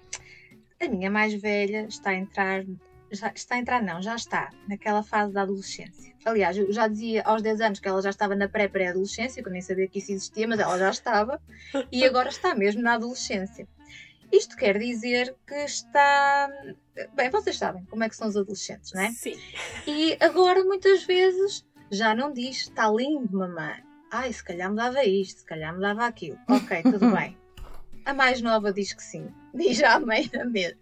[0.80, 2.64] A minha mais velha está a entrar,
[3.10, 6.14] já, está a entrar não, já está naquela fase da adolescência.
[6.24, 9.52] Aliás, eu já dizia aos 10 anos que ela já estava na pré-pré-adolescência, que eu
[9.52, 11.40] nem sabia que isso existia, mas ela já estava,
[11.90, 13.66] e agora está mesmo na adolescência.
[14.32, 16.48] Isto quer dizer que está.
[17.14, 19.10] Bem, vocês sabem como é que são os adolescentes, não é?
[19.10, 19.36] Sim.
[19.86, 23.82] E agora, muitas vezes, já não diz está lindo, mamãe.
[24.10, 26.38] Ai, se calhar me dava isto, se calhar me dava aquilo.
[26.48, 27.36] Ok, tudo bem.
[28.04, 29.28] A mais nova diz que sim.
[29.52, 30.80] Diz já a mãe na mesma.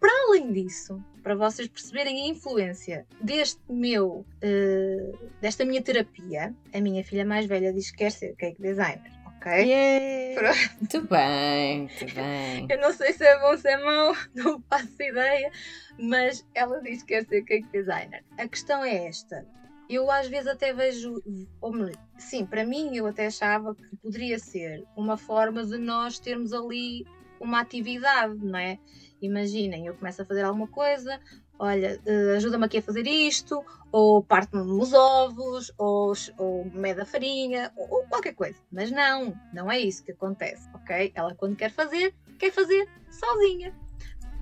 [0.00, 6.80] Para além disso, para vocês perceberem a influência deste meu, uh, desta minha terapia, a
[6.80, 9.13] minha filha mais velha diz que quer ser cake designer
[9.44, 9.52] ok?
[9.52, 10.54] Yeah.
[10.80, 12.66] Muito bem, muito bem.
[12.70, 15.50] Eu não sei se é bom ou se é mau, não faço ideia,
[15.98, 18.24] mas ela diz que quer ser cake designer.
[18.38, 19.46] A questão é esta.
[19.88, 21.22] Eu às vezes até vejo,
[21.60, 26.18] ou melhor, sim, para mim eu até achava que poderia ser uma forma de nós
[26.18, 27.04] termos ali
[27.38, 28.78] uma atividade, não é?
[29.20, 31.20] Imaginem, eu começo a fazer alguma coisa,
[31.58, 37.06] olha, uh, ajuda-me aqui a fazer isto, ou parte-me os ovos, ou, ou mede a
[37.06, 38.58] farinha, ou, ou, qualquer coisa.
[38.72, 41.12] Mas não, não é isso que acontece, ok?
[41.14, 43.74] Ela quando quer fazer, quer fazer sozinha.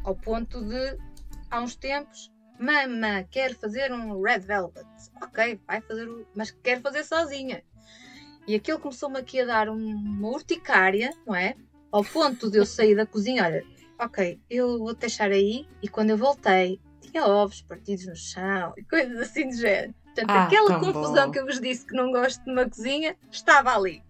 [0.04, 0.98] Ao ponto de,
[1.50, 4.86] há uns tempos, mama, quer fazer um red velvet.
[5.22, 7.62] Ok, vai fazer, o, mas quer fazer sozinha.
[8.46, 11.54] E aquilo começou-me aqui a dar uma urticária, não é?
[11.92, 13.64] Ao ponto de eu sair da cozinha, olha,
[13.98, 16.80] ok, eu vou deixar aí, e quando eu voltei,
[17.12, 19.94] tinha ovos partidos no chão e coisas assim de género.
[20.06, 21.30] Portanto, ah, aquela confusão bom.
[21.30, 24.02] que eu vos disse que não gosto de uma cozinha estava ali.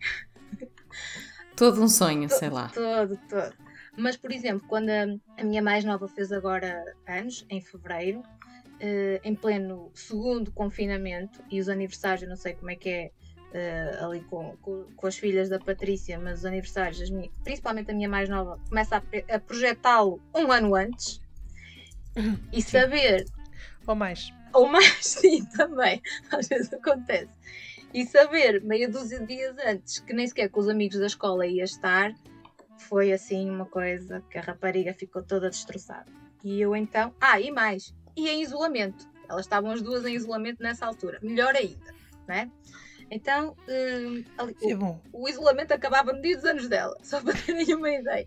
[1.55, 2.71] Todo um sonho, todo, sei lá.
[2.73, 3.55] Todo, todo.
[3.97, 5.05] Mas, por exemplo, quando a,
[5.38, 11.61] a minha mais nova fez agora anos, em fevereiro, uh, em pleno segundo confinamento, e
[11.61, 13.11] os aniversários, eu não sei como é que é
[14.01, 17.95] uh, ali com, com, com, as filhas da Patrícia, mas os aniversários, minhas, principalmente a
[17.95, 21.22] minha mais nova, começa a, a projetá-lo um ano antes.
[22.53, 22.70] E sim.
[22.70, 23.27] saber.
[23.87, 24.33] Ou mais.
[24.53, 26.01] Ou mais, sim, também.
[26.31, 27.31] Às vezes acontece.
[27.94, 31.46] E saber, meia dúzia de dias antes, que nem sequer com os amigos da escola
[31.46, 32.14] ia estar,
[32.79, 36.11] foi assim uma coisa que a rapariga ficou toda destroçada.
[36.42, 37.14] E eu então.
[37.20, 37.94] Ah, e mais.
[38.16, 39.09] E em isolamento.
[39.29, 41.18] Elas estavam as duas em isolamento nessa altura.
[41.22, 41.94] Melhor ainda,
[42.27, 42.51] né?
[43.11, 47.75] Então, hum, ali, o, o, isolamento acabava no dia dos anos dela, só para terem
[47.75, 48.27] uma ideia.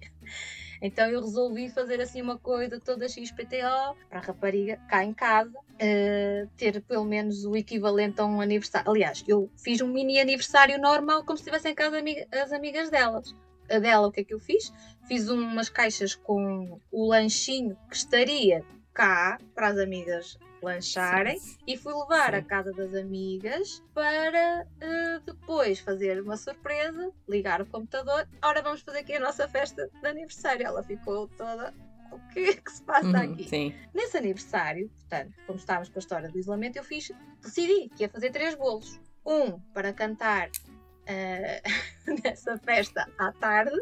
[0.85, 5.57] Então eu resolvi fazer assim uma coisa toda XPTO para a rapariga cá em casa
[5.57, 8.91] uh, ter pelo menos o equivalente a um aniversário.
[8.91, 11.97] Aliás, eu fiz um mini aniversário normal como se estivesse em casa
[12.31, 13.35] as amigas delas.
[13.69, 14.71] A dela, o que é que eu fiz?
[15.07, 21.57] Fiz umas caixas com o lanchinho que estaria cá para as amigas lancharem sim.
[21.67, 22.37] e fui levar sim.
[22.37, 28.27] a casa das amigas para uh, depois fazer uma surpresa, ligar o computador.
[28.43, 30.65] Ora, vamos fazer aqui a nossa festa de aniversário.
[30.65, 31.73] Ela ficou toda.
[32.11, 33.47] O que é que se passa uhum, aqui?
[33.47, 33.75] Sim.
[33.93, 38.09] Nesse aniversário, portanto, como estávamos com a história do isolamento, eu fiz, decidi que ia
[38.09, 38.99] fazer três bolos.
[39.25, 41.61] Um para cantar uh,
[42.23, 43.79] nessa festa à tarde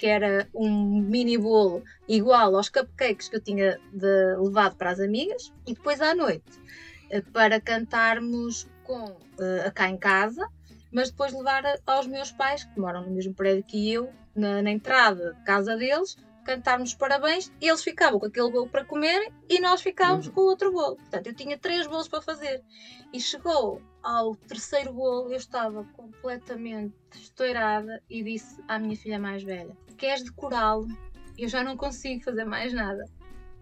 [0.00, 4.98] que era um mini bolo igual aos cupcakes que eu tinha de, levado para as
[4.98, 6.58] amigas, e depois à noite,
[7.10, 10.48] eh, para cantarmos com uh, cá em casa,
[10.90, 14.70] mas depois levar aos meus pais, que moram no mesmo prédio que eu, na, na
[14.70, 16.16] entrada de casa deles,
[16.50, 20.32] cantarmos parabéns, eles ficavam com aquele bolo para comer e nós ficávamos uhum.
[20.32, 20.96] com o outro bolo.
[20.96, 22.64] Portanto, eu tinha três bolos para fazer.
[23.12, 29.44] E chegou ao terceiro bolo, eu estava completamente estourada e disse à minha filha mais
[29.44, 30.88] velha: Queres decorá-lo?
[31.38, 33.04] Eu já não consigo fazer mais nada.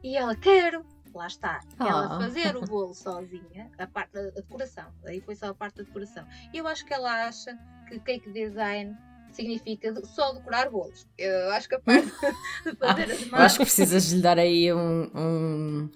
[0.02, 0.82] E ela: Quero.
[1.14, 1.60] Lá está.
[1.80, 2.20] Ela oh.
[2.20, 4.86] fazer o bolo sozinha, a parte da decoração.
[5.04, 6.26] Aí foi só a parte da decoração.
[6.54, 8.96] E eu acho que ela acha que cake design
[9.38, 11.06] significa só decorar bolos.
[11.16, 12.06] Eu acho que a parte
[12.66, 13.40] de fazer as mãos.
[13.42, 15.90] acho que precisas lhe dar aí um, um,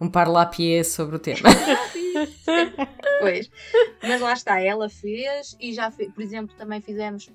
[0.00, 1.48] um sobre o tema.
[3.20, 3.48] pois.
[4.02, 7.30] Mas lá está, ela fez e já fez, por exemplo, também fizemos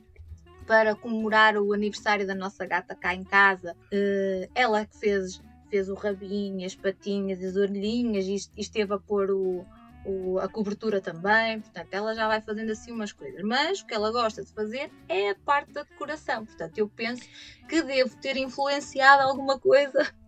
[0.68, 3.76] para comemorar o aniversário da nossa gata cá em casa.
[3.94, 9.32] Uh, ela que fez, fez o rabinho, as patinhas, as orelhinhas e esteve a pôr
[9.32, 9.66] o,
[10.06, 13.42] o, a cobertura também, portanto, ela já vai fazendo assim umas coisas.
[13.44, 16.46] Mas o que ela gosta de fazer é a parte da decoração.
[16.46, 17.24] Portanto, eu penso
[17.68, 20.02] que devo ter influenciado alguma coisa.
[20.04, 20.24] Uh...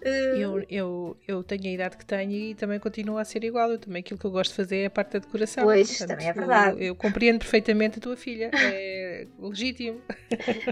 [0.40, 3.70] Eu, eu, eu tenho a idade que tenho e também continuo a ser igual.
[3.70, 5.64] Eu também aquilo que eu gosto de fazer é a parte da decoração.
[5.64, 6.76] Pois, portanto, também é verdade.
[6.76, 8.50] Eu, eu, compreendo perfeitamente a tua filha.
[8.54, 10.00] É legítimo.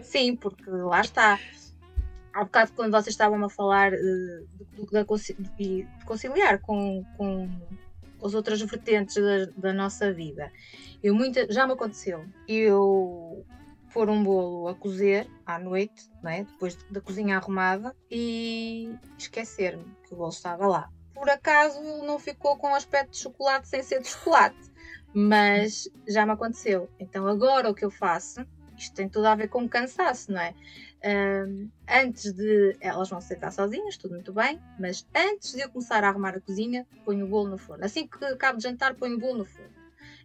[0.03, 1.39] Sim, porque lá está.
[2.33, 5.05] Há bocado, quando vocês estavam a falar de, de,
[5.59, 7.51] de, de conciliar com, com
[8.23, 10.53] as outras vertentes da, da nossa vida.
[11.03, 13.45] Eu muita, já me aconteceu eu
[13.93, 16.45] pôr um bolo a cozer à noite, é?
[16.45, 20.91] depois da cozinha arrumada, e esquecer-me que o bolo estava lá.
[21.15, 24.59] Por acaso não ficou com aspecto de chocolate sem ser de chocolate,
[25.13, 26.89] mas já me aconteceu.
[26.99, 30.55] Então agora o que eu faço, isto tem tudo a ver com cansaço, não é?
[31.05, 32.77] Um, antes de.
[32.81, 36.37] Elas vão se deitar sozinhas, tudo muito bem, mas antes de eu começar a arrumar
[36.37, 37.85] a cozinha, ponho o bolo no forno.
[37.85, 39.71] Assim que acabo de jantar, ponho o bolo no forno.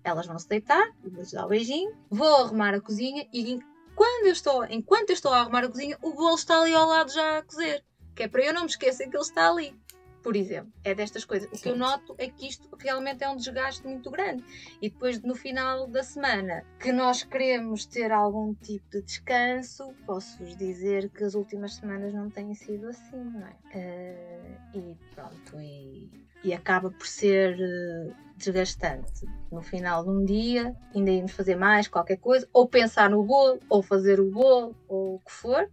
[0.03, 3.59] Elas vão se deitar, vou dar o beijinho, vou arrumar a cozinha e
[3.95, 6.87] quando eu estou, enquanto eu estou a arrumar a cozinha, o bolo está ali ao
[6.87, 7.83] lado já a cozer.
[8.15, 9.79] Que é para eu não me esquecer que ele está ali
[10.23, 10.71] por exemplo.
[10.83, 11.49] É destas coisas.
[11.51, 14.43] O que eu noto é que isto realmente é um desgaste muito grande.
[14.81, 20.55] E depois, no final da semana, que nós queremos ter algum tipo de descanso, posso-vos
[20.55, 23.53] dizer que as últimas semanas não têm sido assim, não é?
[23.75, 26.09] Uh, e pronto, e,
[26.43, 29.25] e, acaba por ser uh, desgastante.
[29.51, 33.59] No final de um dia, ainda irmos fazer mais qualquer coisa, ou pensar no bolo,
[33.67, 35.69] ou fazer o bolo, ou o que for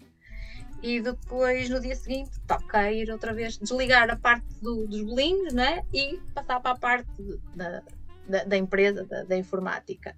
[0.82, 5.52] e depois no dia seguinte toca ir outra vez desligar a parte do, dos bolinhos
[5.52, 5.84] né?
[5.92, 7.10] e passar para a parte
[7.54, 7.82] da,
[8.26, 10.16] da, da empresa, da, da, informática.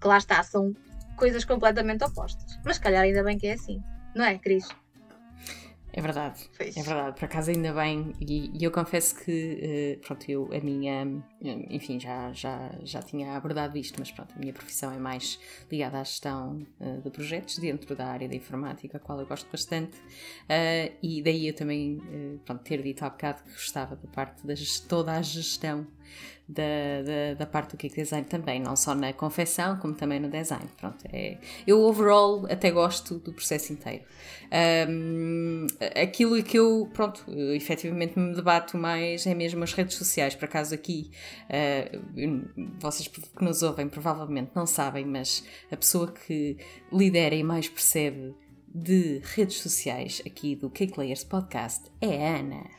[0.00, 0.74] Que lá está, são
[1.16, 2.58] coisas completamente opostas.
[2.64, 3.82] Mas calhar ainda bem que é assim,
[4.14, 4.68] não é, Cris?
[5.90, 10.30] É verdade, é verdade, por acaso ainda bem, e, e eu confesso que, uh, pronto,
[10.30, 11.06] eu, a minha,
[11.70, 15.98] enfim, já, já, já tinha abordado isto, mas pronto, a minha profissão é mais ligada
[15.98, 19.96] à gestão uh, de projetos dentro da área da informática, a qual eu gosto bastante,
[19.96, 22.00] uh, e daí eu também,
[22.44, 25.86] pronto, ter dito há bocado que gostava da parte de toda a gestão
[26.48, 30.30] da, da, da, parte do cake design também, não só na confecção, como também no
[30.30, 30.64] design.
[30.78, 34.04] Pronto, é, eu overall até gosto do processo inteiro.
[34.88, 35.66] Um,
[36.00, 40.34] aquilo que eu, pronto, eu, efetivamente me debato mais é mesmo as redes sociais.
[40.34, 41.10] Por acaso aqui,
[41.50, 42.48] uh,
[42.80, 46.56] vocês que nos ouvem provavelmente não sabem, mas a pessoa que
[46.90, 48.34] lidera e mais percebe
[48.74, 52.77] de redes sociais aqui do Cake Layers Podcast é a Ana.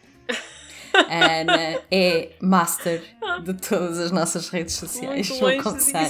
[0.94, 3.04] A Ana é master
[3.44, 5.30] de todas as nossas redes sociais.
[5.30, 6.10] Muito vou confessar.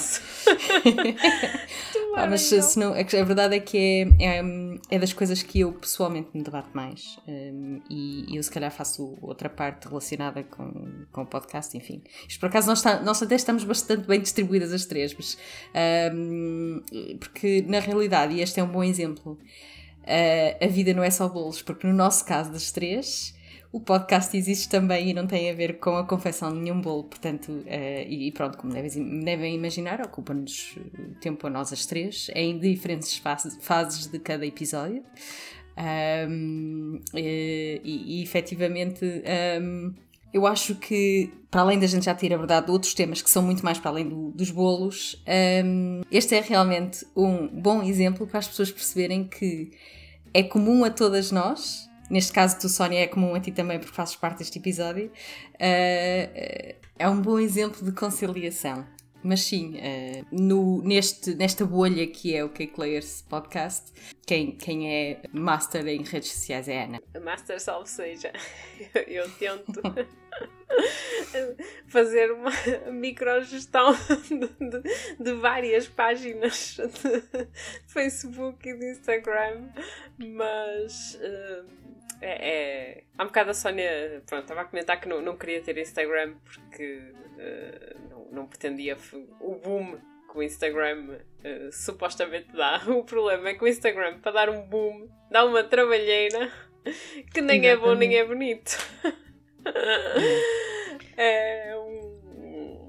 [2.15, 3.77] ah, mas se não, a verdade é que
[4.19, 4.43] é, é,
[4.89, 7.17] é, das coisas que eu pessoalmente me debato mais.
[7.27, 11.75] Um, e eu, se calhar, faço outra parte relacionada com, com o podcast.
[11.77, 15.37] Enfim, isto por acaso nós, está, nós até estamos bastante bem distribuídas as três, mas,
[16.13, 16.81] um,
[17.19, 19.33] porque na realidade, e este é um bom exemplo,
[20.03, 23.37] uh, a vida não é só bolos, porque no nosso caso das três
[23.71, 27.03] o podcast existe também e não tem a ver com a confecção de nenhum bolo,
[27.03, 30.77] portanto, uh, e pronto, como devem, devem imaginar, ocupa-nos
[31.21, 35.03] tempo a nós as três, em diferentes fases, fases de cada episódio.
[36.27, 39.05] Um, e, e, e efetivamente
[39.61, 39.93] um,
[40.33, 43.63] eu acho que, para além da gente já ter abordado outros temas que são muito
[43.63, 45.23] mais para além do, dos bolos,
[45.65, 49.71] um, este é realmente um bom exemplo para as pessoas perceberem que
[50.33, 53.93] é comum a todas nós neste caso tu, Sónia, é comum a ti também porque
[53.93, 58.85] fazes parte deste episódio, uh, é um bom exemplo de conciliação.
[59.21, 63.91] Mas sim, uh, no, neste, nesta bolha que é o Cake Layers Podcast,
[64.25, 67.01] quem, quem é master em redes sociais é a Ana.
[67.21, 68.31] Master salve seja.
[68.95, 69.81] Eu, eu tento
[71.87, 72.51] fazer uma
[72.93, 73.91] microgestão
[74.29, 74.81] de, de,
[75.19, 77.47] de várias páginas de
[77.87, 79.69] Facebook e de Instagram,
[80.17, 81.15] mas.
[81.15, 81.79] Uh,
[82.21, 83.03] é, é...
[83.17, 86.35] Há um bocado a Sónia, pronto, estava a comentar que não, não queria ter Instagram
[86.43, 88.97] porque uh, não, não pretendia
[89.39, 89.97] o boom
[90.31, 92.81] que o Instagram uh, supostamente dá.
[92.87, 96.51] O problema é que o Instagram, para dar um boom, dá uma trabalheira
[97.33, 97.67] que nem Exatamente.
[97.67, 98.77] é bom nem é bonito.
[101.17, 102.87] é um,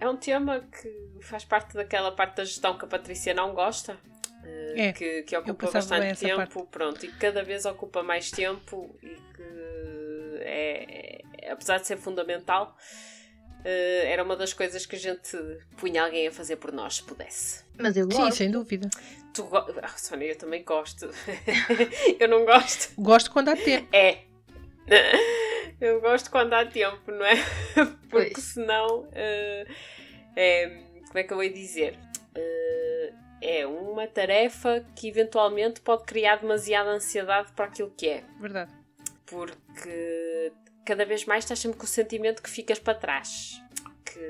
[0.00, 3.98] é um tema que faz parte daquela parte da gestão que a Patrícia não gosta.
[4.42, 6.70] É, que, que ocupa bastante tempo, parte.
[6.70, 12.76] pronto, e cada vez ocupa mais tempo e que é, é apesar de ser fundamental,
[13.60, 15.36] Uh, era uma das coisas que a gente
[15.76, 17.62] punha alguém a fazer por nós, se pudesse.
[17.78, 18.24] Mas eu gosto.
[18.24, 18.88] Sim, sem dúvida.
[19.34, 19.58] Tu go...
[19.82, 21.10] ah, Sónia, eu também gosto.
[22.18, 22.94] eu não gosto.
[22.96, 23.86] Gosto quando há tempo.
[23.94, 24.20] É.
[25.80, 27.36] Eu gosto quando há tempo, não é?
[28.10, 28.44] Porque pois.
[28.44, 29.04] senão.
[29.04, 29.72] Uh,
[30.36, 31.98] é, como é que eu vou dizer?
[32.36, 32.79] Uh,
[33.40, 38.24] é uma tarefa que eventualmente pode criar demasiada ansiedade para aquilo que é.
[38.38, 38.72] Verdade.
[39.26, 40.52] Porque
[40.84, 43.62] cada vez mais estás sempre com o sentimento que ficas para trás,
[44.04, 44.20] que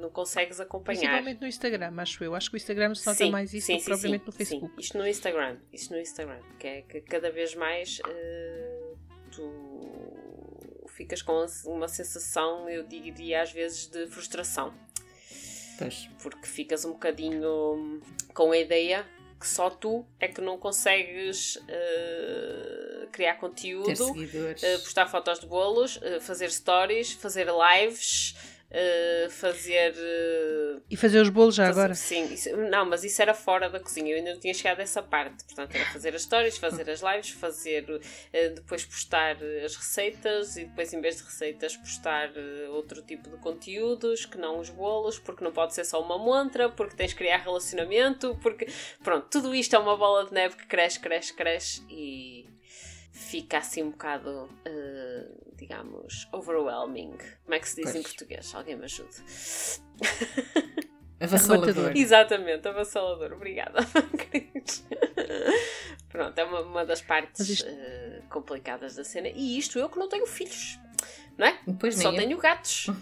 [0.00, 1.00] não consegues acompanhar.
[1.00, 2.34] Principalmente no Instagram, acho eu.
[2.34, 4.32] Acho que o Instagram se nota sim, mais isso sim, do que sim, propriamente no
[4.32, 4.74] Facebook.
[4.74, 4.80] Sim.
[4.80, 8.98] Isto no Instagram, isto no Instagram, que é que cada vez mais uh,
[9.30, 14.74] tu ficas com uma sensação, eu diria às vezes, de frustração.
[15.78, 16.08] Pois.
[16.20, 18.00] Porque ficas um bocadinho
[18.38, 19.04] com a ideia
[19.40, 25.96] que só tu é que não consegues uh, criar conteúdo, uh, postar fotos de bolos,
[25.96, 28.36] uh, fazer stories, fazer lives
[28.70, 29.92] uh, fazer.
[29.92, 31.94] Uh, e fazer os bolos já fazer, agora?
[31.94, 34.82] Sim, isso, não, mas isso era fora da cozinha, eu ainda não tinha chegado a
[34.82, 35.44] essa parte.
[35.44, 40.64] Portanto, era fazer as histórias, fazer as lives, fazer uh, depois postar as receitas e
[40.64, 42.30] depois, em vez de receitas, postar
[42.70, 46.68] outro tipo de conteúdos que não os bolos, porque não pode ser só uma montra,
[46.68, 48.66] porque tens que criar relacionamento, porque.
[49.02, 52.46] Pronto, tudo isto é uma bola de neve que cresce, cresce, cresce e
[53.18, 57.18] fica assim um bocado, uh, digamos, overwhelming.
[57.44, 57.96] Como é que se diz pois.
[57.96, 58.54] em português?
[58.54, 59.16] Alguém me ajude.
[61.20, 61.92] Avassalador.
[61.98, 63.32] Exatamente, avassalador.
[63.32, 63.80] Obrigada,
[66.08, 67.68] Pronto, é uma, uma das partes isto...
[67.68, 69.28] uh, complicadas da cena.
[69.28, 70.78] E isto eu que não tenho filhos,
[71.36, 71.58] não é?
[71.78, 72.38] Pois Só tenho eu.
[72.38, 72.86] gatos.
[72.88, 72.94] Uh,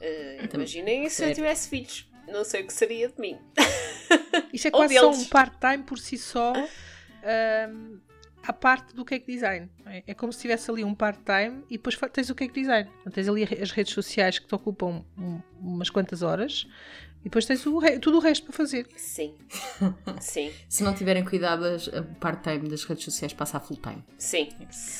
[0.52, 2.10] imaginem se eu tivesse filhos.
[2.26, 3.38] Não sei o que seria de mim.
[4.52, 6.52] Isto é quase só um part-time por si só.
[6.52, 8.00] Um,
[8.42, 9.68] à parte do cake design.
[9.86, 12.90] É, é como se tivesse ali um part-time e depois tens o cake design.
[13.00, 15.04] Então, tens ali as redes sociais que te ocupam
[15.60, 16.66] umas quantas horas
[17.20, 18.86] e depois tens o tudo o resto para fazer.
[18.96, 19.34] Sim.
[20.20, 20.50] Sim.
[20.68, 24.02] Se não tiverem cuidado, a part-time das redes sociais passa a full-time.
[24.18, 24.48] Sim.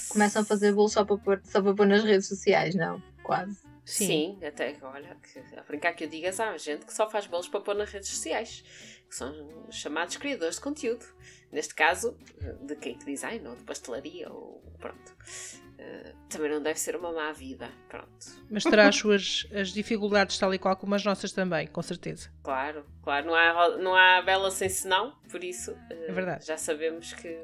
[0.09, 3.03] Começam a fazer bolo só para, pôr, só para pôr nas redes sociais, não?
[3.23, 3.70] Quase.
[3.85, 4.39] Sim.
[4.41, 5.17] Sim, até olha,
[5.57, 8.09] a brincar que eu digas, há gente que só faz bolos para pôr nas redes
[8.09, 8.65] sociais,
[9.09, 9.33] que são
[9.71, 11.07] chamados criadores de conteúdo
[11.53, 12.17] neste caso,
[12.63, 15.17] de cake design ou de pastelaria, ou pronto.
[15.79, 18.27] Uh, também não deve ser uma má vida, pronto.
[18.51, 22.31] Mas terá as suas as dificuldades tal e qual como as nossas também, com certeza.
[22.43, 26.47] Claro, claro, não há, não há bela sem senão, por isso uh, é verdade.
[26.47, 27.37] já sabemos que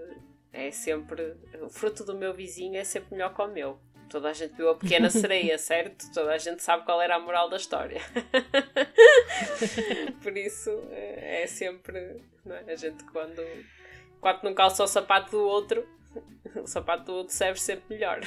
[0.53, 3.81] é sempre, o fruto do meu vizinho é sempre melhor que o meu.
[4.09, 6.11] Toda a gente viu a pequena sereia, certo?
[6.13, 8.01] Toda a gente sabe qual era a moral da história.
[10.23, 12.23] Por isso eh, é sempre.
[12.47, 12.73] É?
[12.73, 13.43] A gente quando
[14.27, 15.87] Enquanto não calça o sapato do outro,
[16.57, 18.21] o sapato do outro serve sempre melhor.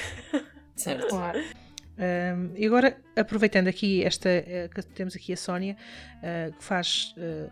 [0.75, 1.07] Certo.
[1.09, 1.39] Claro.
[1.99, 5.75] Um, e agora, aproveitando aqui esta, uh, que temos aqui a Sónia,
[6.23, 7.51] uh, que faz uh,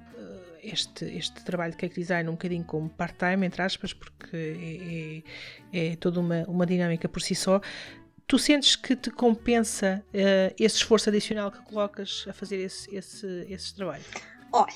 [0.64, 5.24] este, este trabalho de cake design um bocadinho como part-time, entre aspas, porque
[5.74, 7.60] é, é, é, toda uma, uma dinâmica por si só.
[8.28, 10.06] Tu sentes que te compensa
[10.60, 14.04] esse esforço adicional que colocas a fazer esse, esse, esse trabalho?
[14.52, 14.74] Olha,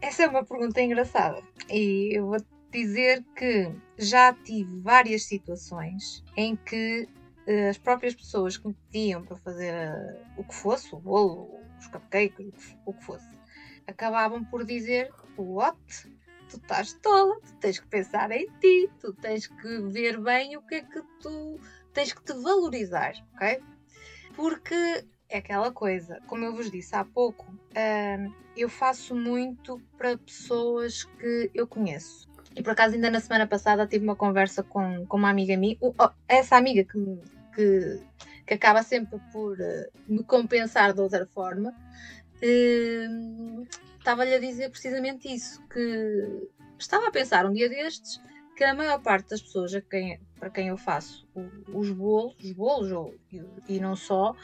[0.00, 2.36] essa é uma pergunta engraçada e eu vou
[2.70, 7.08] dizer que já tive várias situações em que
[7.48, 11.50] uh, as próprias pessoas que me pediam para fazer uh, o que fosse, o bolo,
[11.78, 13.28] os cupcakes, o que fosse,
[13.86, 15.76] acabavam por dizer: What?
[16.48, 20.62] Tu estás tola, tu tens que pensar em ti, tu tens que ver bem o
[20.62, 21.60] que é que tu
[21.92, 23.60] tens que te valorizar, ok?
[24.34, 30.18] Porque é aquela coisa, como eu vos disse há pouco, uh, eu faço muito para
[30.18, 32.28] pessoas que eu conheço.
[32.56, 35.76] E por acaso, ainda na semana passada, tive uma conversa com, com uma amiga minha,
[35.80, 35.94] oh,
[36.26, 36.98] essa amiga que,
[37.54, 38.00] que,
[38.44, 41.70] que acaba sempre por uh, me compensar de outra forma.
[42.42, 43.66] uh,
[43.98, 48.20] estava-lhe a dizer precisamente isso, que estava a pensar um dia destes
[48.56, 51.26] que a maior parte das pessoas a quem, para quem eu faço
[51.72, 54.34] os bolos, os bolos ou, e, e não só,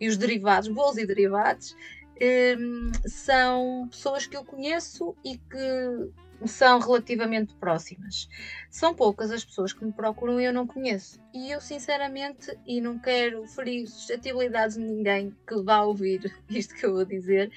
[0.00, 1.76] e os derivados, bolos e derivados,
[2.58, 6.12] um, são pessoas que eu conheço e que
[6.46, 8.28] são relativamente próximas.
[8.70, 11.20] São poucas as pessoas que me procuram e eu não conheço.
[11.32, 16.84] E eu, sinceramente, e não quero ferir suscetibilidades de ninguém que vá ouvir isto que
[16.84, 17.50] eu vou dizer,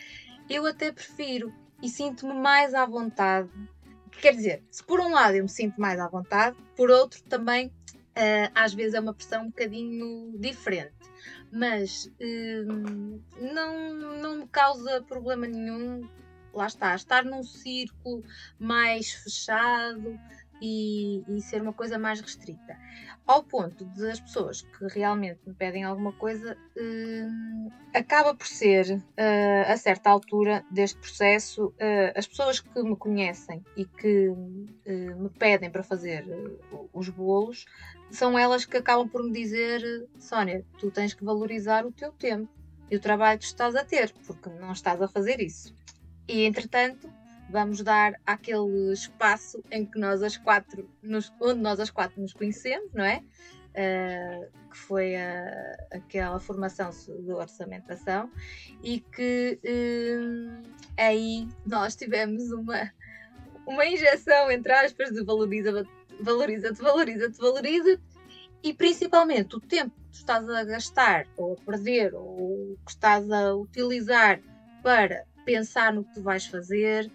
[0.50, 3.50] eu até prefiro e sinto-me mais à vontade.
[4.22, 7.68] Quer dizer, se por um lado eu me sinto mais à vontade, por outro também
[7.68, 10.96] uh, às vezes é uma pressão um bocadinho diferente
[11.56, 16.08] mas hum, não, não me causa problema nenhum.
[16.54, 18.24] Lá está, estar num círculo
[18.60, 20.20] mais fechado
[20.62, 22.78] e, e, ser uma coisa mais restrita.
[23.28, 28.98] Ao ponto de as pessoas que realmente me pedem alguma coisa, hum, acaba por ser,
[28.98, 34.76] uh, a certa altura deste processo, uh, as pessoas que me conhecem e que uh,
[34.86, 36.24] me pedem para fazer
[36.94, 37.66] os bolos,
[38.12, 42.52] são elas que acabam por me dizer: Sónia, tu tens que valorizar o teu tempo
[42.92, 45.74] e o trabalho que estás a ter, porque não estás a fazer isso.
[46.28, 47.10] E entretanto,
[47.50, 52.34] vamos dar aquele espaço em que nós as quatro, nos, onde nós as quatro nos
[52.34, 53.24] conhecemos, não é?
[53.76, 58.32] Uh, que foi a, aquela formação de orçamentação
[58.82, 60.62] e que uh,
[60.98, 62.90] aí nós tivemos uma,
[63.66, 65.86] uma injeção, entre aspas, de valoriza
[66.22, 68.04] valoriza-te, valoriza-te, valoriza-te
[68.64, 73.30] e principalmente o tempo que tu estás a gastar ou a perder ou que estás
[73.30, 74.40] a utilizar
[74.82, 77.12] para pensar no que tu vais fazer,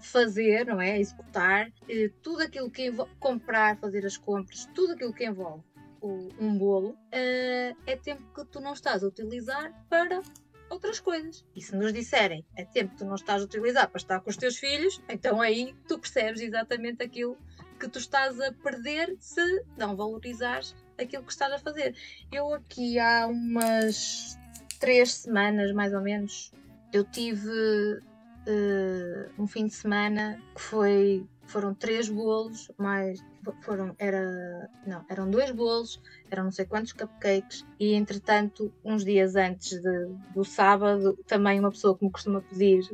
[0.00, 0.98] fazer, não é?
[0.98, 5.62] Executar, uh, tudo aquilo que envolve comprar, fazer as compras, tudo aquilo que envolve
[6.02, 10.22] um bolo, uh, é tempo que tu não estás a utilizar para
[10.70, 11.44] outras coisas.
[11.54, 14.30] E se nos disserem é tempo que tu não estás a utilizar para estar com
[14.30, 17.36] os teus filhos, então aí tu percebes exatamente aquilo
[17.78, 21.94] que tu estás a perder se não valorizares aquilo que estás a fazer.
[22.30, 24.38] Eu aqui há umas
[24.78, 26.52] três semanas, mais ou menos,
[26.92, 28.00] eu tive
[28.46, 33.20] uh, um fim de semana que foi foram três bolos, mais
[33.62, 39.34] foram era não eram dois bolos, eram não sei quantos cupcakes e entretanto uns dias
[39.34, 42.84] antes de, do sábado também uma pessoa que me costuma pedir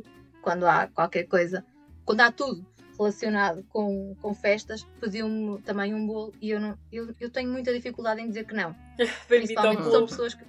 [0.41, 1.63] quando há qualquer coisa,
[2.03, 2.65] quando há tudo
[2.97, 7.71] relacionado com, com festas, pediu-me também um bolo e eu, não, eu, eu tenho muita
[7.71, 8.75] dificuldade em dizer que não.
[9.27, 10.43] Principalmente são pessoas que.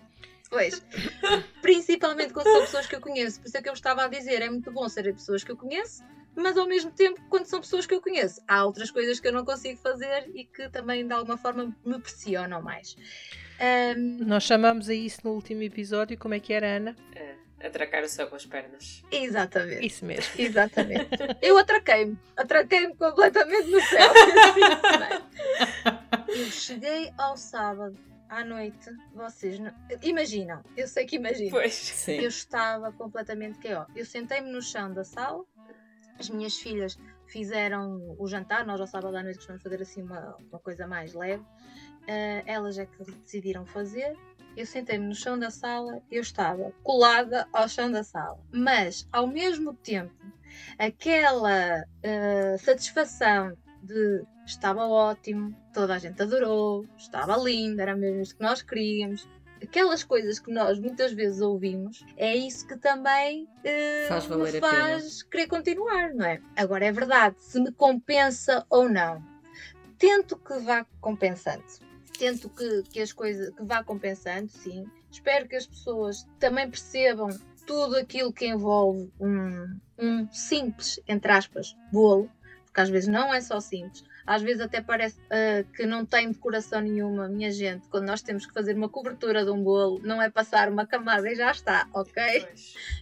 [0.51, 0.82] Pois,
[1.61, 3.40] principalmente quando são pessoas que eu conheço.
[3.40, 5.57] Por isso é que eu estava a dizer, é muito bom serem pessoas que eu
[5.57, 6.03] conheço,
[6.34, 9.32] mas ao mesmo tempo, quando são pessoas que eu conheço, há outras coisas que eu
[9.32, 12.96] não consigo fazer e que também de alguma forma me pressionam mais.
[13.96, 14.24] Um...
[14.24, 16.96] Nós chamamos a isso no último episódio, como é que era, Ana?
[17.14, 19.03] É Atracar o céu com as pernas.
[19.11, 19.84] Exatamente.
[19.84, 20.32] Isso mesmo.
[20.38, 21.09] Exatamente.
[21.42, 22.16] Eu atraquei-me.
[22.36, 24.12] Atraquei-me completamente no céu.
[26.28, 27.99] eu cheguei ao sábado
[28.29, 28.91] à noite.
[29.14, 29.72] Vocês não...
[30.03, 30.62] imaginam.
[30.76, 31.51] Eu sei que imaginam.
[31.51, 31.74] Pois.
[31.74, 32.16] Sim.
[32.16, 35.45] Eu estava completamente que Eu sentei-me no chão da sala.
[36.18, 38.66] As minhas filhas fizeram o jantar.
[38.66, 41.43] Nós ao sábado à noite costumamos fazer assim uma, uma coisa mais leve.
[41.43, 44.16] Uh, elas é que decidiram fazer
[44.59, 48.41] eu sentei-me no chão da sala, eu estava colada ao chão da sala.
[48.53, 50.12] Mas, ao mesmo tempo,
[50.76, 53.57] aquela uh, satisfação
[53.89, 59.28] de estava ótimo, toda a gente adorou, estava lindo, era mesmo isso que nós queríamos.
[59.61, 65.22] Aquelas coisas que nós muitas vezes ouvimos, é isso que também uh, faz me faz
[65.24, 66.41] querer continuar, não é?
[66.57, 69.20] Agora é verdade, se me compensa ou não.
[69.99, 71.64] Tento que vá compensando
[72.18, 74.84] tento que, que as coisas que vá compensando, sim.
[75.11, 77.28] Espero que as pessoas também percebam
[77.64, 82.28] tudo aquilo que envolve um, um simples, entre aspas, bolo,
[82.79, 86.31] porque às vezes não é só simples, às vezes até parece uh, que não tem
[86.31, 87.89] decoração nenhuma, minha gente.
[87.89, 91.29] Quando nós temos que fazer uma cobertura de um bolo, não é passar uma camada
[91.31, 92.47] e já está, ok?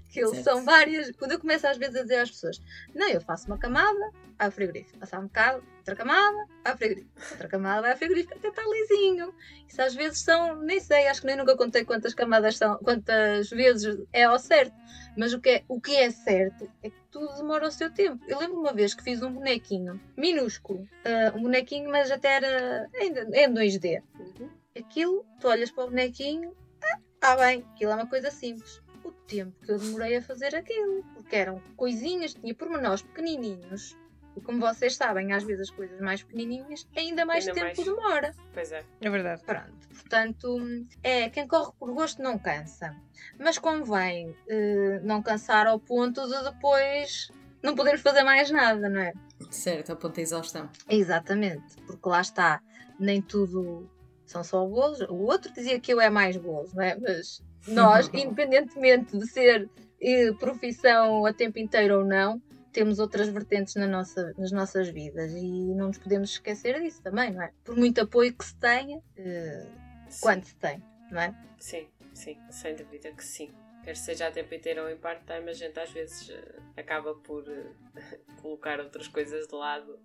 [0.09, 1.11] Aquilo são várias.
[1.13, 2.63] Quando eu começo às vezes a dizer às pessoas,
[2.95, 7.49] não, eu faço uma camada, ao frigorífico, passar um bocado, outra camada, ao frigorífico, outra
[7.49, 9.33] camada, vai ao frigorífico, até está lisinho.
[9.69, 13.51] Isso às vezes são, nem sei, acho que nem nunca contei quantas camadas são, quantas
[13.51, 14.75] vezes é ao certo.
[15.17, 18.23] Mas o que é, o que é certo é que tudo demora o seu tempo.
[18.27, 22.91] Eu lembro uma vez que fiz um bonequinho minúsculo, uh, um bonequinho, mas até era
[22.95, 24.03] ainda em 2D.
[24.19, 24.51] Uhum.
[24.77, 28.83] Aquilo, tu olhas para o bonequinho, ah, ah bem, aquilo é uma coisa simples.
[29.05, 33.97] O tempo que eu demorei a fazer aquilo, porque eram coisinhas, tinha pormenores pequenininhos,
[34.37, 37.89] E como vocês sabem, às vezes as coisas mais pequenininhas, ainda mais ainda tempo mais...
[37.89, 38.35] demora.
[38.53, 38.85] Pois é.
[39.01, 39.43] É verdade.
[39.45, 39.89] Pronto.
[39.89, 42.95] Portanto, é quem corre por gosto não cansa.
[43.39, 47.31] Mas convém uh, não cansar ao ponto de depois
[47.63, 49.13] não podermos fazer mais nada, não é?
[49.51, 50.71] Certo, a ponto da exaustão.
[50.89, 52.61] Exatamente, porque lá está,
[52.99, 53.89] nem tudo
[54.25, 55.01] são só bolos.
[55.03, 56.97] O outro dizia que eu é mais bolos, não é?
[56.99, 59.69] Mas nós, independentemente de ser
[60.01, 62.41] eh, profissão a tempo inteiro ou não,
[62.77, 67.33] temos outras vertentes na nossa, nas nossas vidas e não nos podemos esquecer disso também,
[67.33, 67.51] não é?
[67.65, 71.35] Por muito apoio que se tenha, uh, quanto se tem, não é?
[71.59, 73.51] Sim, sim, sem dúvida que sim.
[73.83, 77.45] Quer seja a tempo inteiro ou em part-time, a gente às vezes uh, acaba por
[77.45, 77.75] uh,
[78.43, 79.99] colocar outras coisas de lado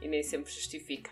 [0.00, 1.10] e nem sempre justifica.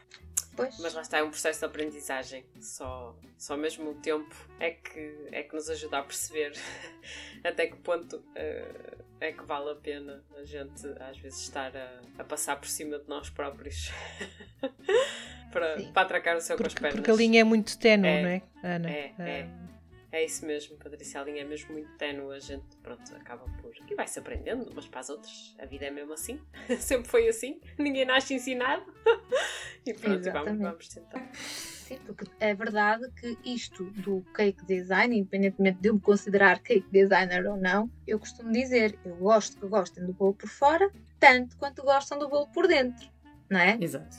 [0.56, 0.78] Pois.
[0.78, 2.44] Mas lá está, é um processo de aprendizagem.
[2.60, 6.52] Só, só mesmo o tempo é que, é que nos ajuda a perceber
[7.44, 12.00] até que ponto uh, é que vale a pena a gente às vezes estar a,
[12.18, 13.90] a passar por cima de nós próprios
[15.52, 16.94] para, para atracar o céu porque, com as pernas.
[16.96, 18.90] Porque a linha é muito tenue, é, não é, Ana?
[18.90, 19.66] É, é.
[20.12, 21.20] É isso mesmo, Patrícia.
[21.20, 22.34] A linha é mesmo muito tenue.
[22.34, 23.70] A gente, pronto, acaba por.
[23.86, 26.40] E vai-se aprendendo, mas para as outras, a vida é mesmo assim.
[26.80, 27.60] Sempre foi assim.
[27.78, 28.82] Ninguém nasce ensinado.
[29.86, 31.30] E pronto, vamos, vamos tentar.
[31.86, 36.86] Sim, porque é verdade que isto do cake design, independentemente de eu me considerar cake
[36.90, 41.56] designer ou não, eu costumo dizer, eu gosto que gostem do bolo por fora, tanto
[41.56, 43.08] quanto gostam do bolo por dentro,
[43.48, 43.78] não é?
[43.80, 44.16] Exato.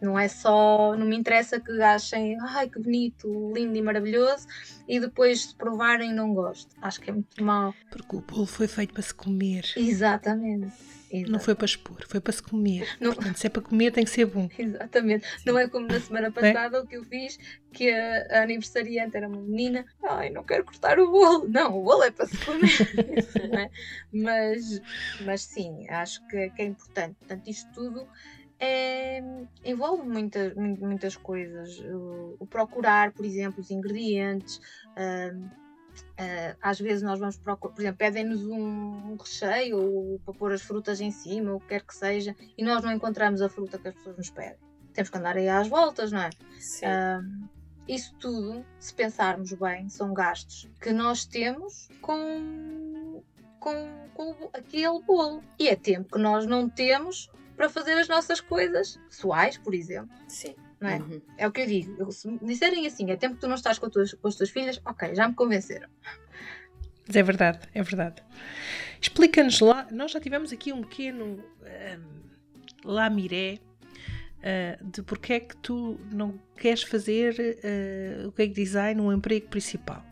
[0.00, 4.46] Não é só, não me interessa que achem, ai que bonito, lindo e maravilhoso,
[4.88, 6.74] e depois se provarem não gosto.
[6.80, 7.74] Acho que é muito mal.
[7.90, 9.64] Porque o bolo foi feito para se comer.
[9.76, 10.72] Exatamente.
[11.12, 11.30] Exato.
[11.30, 12.88] Não foi para expor, foi para se comer.
[12.98, 13.12] Não...
[13.12, 14.48] Portanto, se é para comer, tem que ser bom.
[14.58, 15.26] Exatamente.
[15.26, 15.42] Sim.
[15.44, 17.38] Não é como na semana passada o que eu fiz,
[17.70, 19.84] que a, a, aniversariante era uma menina.
[20.02, 21.46] Ai, não quero cortar o bolo.
[21.46, 22.62] Não, o bolo é para se comer.
[23.60, 23.70] é?
[24.10, 24.80] mas,
[25.26, 27.14] mas sim, acho que, que é importante.
[27.16, 28.08] Portanto, isto tudo
[28.58, 29.22] é,
[29.64, 31.78] envolve muita, muitas coisas.
[31.80, 34.56] O, o, procurar, por exemplo, os ingredientes.
[34.96, 35.61] Uh,
[36.00, 40.52] uh, às vezes nós vamos procurar, por exemplo, pedem-nos um, um recheio ou para pôr
[40.52, 43.48] as frutas em cima, ou o que quer que seja, e nós não encontramos a
[43.48, 44.58] fruta que as pessoas nos pedem.
[44.92, 46.30] Temos que andar aí às voltas, não é?
[46.58, 46.86] Sim.
[46.86, 47.48] Uh,
[47.88, 53.22] isso tudo, se pensarmos bem, são gastos que nós temos com,
[53.58, 55.42] com, com aquele bolo.
[55.58, 60.10] E é tempo que nós não temos para fazer as nossas coisas pessoais, por exemplo.
[60.28, 60.54] Sim.
[60.82, 60.96] Não é?
[60.96, 61.22] Uhum.
[61.38, 61.96] é o que eu digo.
[61.98, 64.34] Eu, se me disserem assim, é tempo que tu não estás com, tuas, com as
[64.34, 65.88] tuas filhas, ok, já me convenceram.
[67.06, 68.22] Mas é verdade, é verdade.
[69.00, 71.42] Explica-nos lá, nós já tivemos aqui um pequeno
[72.84, 73.58] um, lamiré
[74.38, 77.34] uh, de porque é que tu não queres fazer
[78.24, 80.04] uh, o cake design um emprego principal.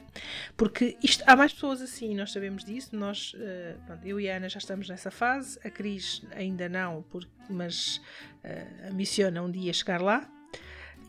[0.57, 2.95] Porque isto, há mais pessoas assim, nós sabemos disso.
[2.95, 7.03] Nós, uh, pronto, eu e a Ana já estamos nessa fase, a Cris ainda não,
[7.11, 7.99] porque, mas
[8.45, 10.29] uh, ambiciona um dia chegar lá,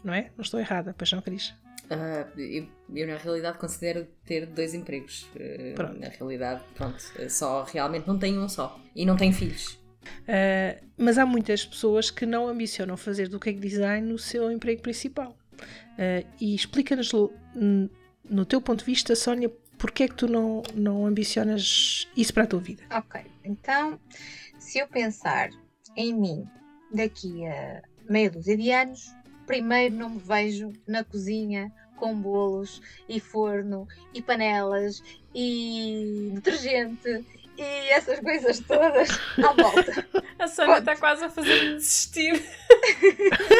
[0.04, 0.32] não é?
[0.38, 1.54] Não estou errada, pois não, Cris?
[1.91, 5.30] Uh, eu, eu, na realidade considero ter dois empregos.
[5.36, 9.74] Uh, na realidade, pronto, só realmente não tenho um só e não tenho filhos.
[10.04, 14.82] Uh, mas há muitas pessoas que não ambicionam fazer do cake design o seu emprego
[14.82, 15.36] principal.
[16.39, 17.12] e explica-nos
[18.24, 22.43] no teu ponto de vista, Sónia, porquê é que tu não, não ambicionas isso para
[22.43, 22.84] a tua vida?
[22.89, 23.99] Ok, então,
[24.58, 25.49] se eu pensar
[25.97, 26.47] em mim
[26.93, 29.14] daqui a meia dúzia de anos,
[29.46, 35.04] primeiro não me vejo na cozinha com bolos e forno e panelas
[35.36, 37.26] e detergente
[37.58, 40.08] e essas coisas todas à volta.
[40.39, 42.34] A Sónia está quase a fazer-me desistir.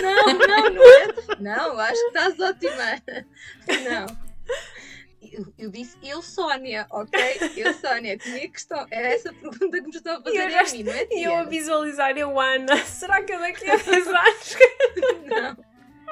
[0.02, 1.08] Não, não, não é.
[1.40, 3.04] Não, acho que estás ótima.
[3.68, 4.32] Não
[5.32, 7.20] eu, eu, disse eu, Sónia, ok?
[7.56, 10.84] Eu, Sónia, minha questão era essa pergunta que me estão a fazer e a mim,
[10.84, 11.08] não é?
[11.10, 14.58] E eu a visualizar eu, Ana, será que eu daqui a 10 anos?
[15.26, 15.58] não,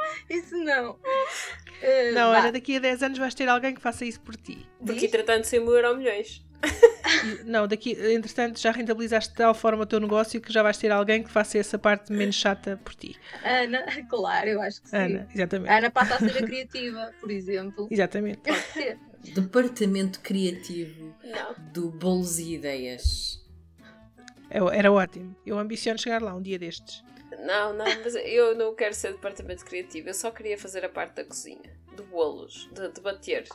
[0.29, 0.91] isso não.
[0.91, 4.67] Uh, não, Ana, daqui a 10 anos vais ter alguém que faça isso por ti.
[4.85, 6.43] Porque, entretanto, 100 mil euro milhões.
[7.45, 10.91] Não, daqui, entretanto, já rentabilizaste de tal forma o teu negócio que já vais ter
[10.91, 13.15] alguém que faça essa parte menos chata por ti.
[13.43, 14.97] Ana, claro, eu acho que sim.
[14.97, 15.71] Ana, exatamente.
[15.71, 17.87] Ana passa a ser a criativa, por exemplo.
[17.89, 18.39] Exatamente.
[18.39, 18.97] Pode ser.
[19.33, 21.55] Departamento criativo Não.
[21.71, 23.39] do Bolos e Ideias.
[24.49, 25.35] É, era ótimo.
[25.45, 27.03] Eu ambiciono chegar lá um dia destes.
[27.37, 30.09] Não, não, mas eu não quero ser departamento criativo.
[30.09, 33.47] Eu só queria fazer a parte da cozinha, de bolos, de, de bater.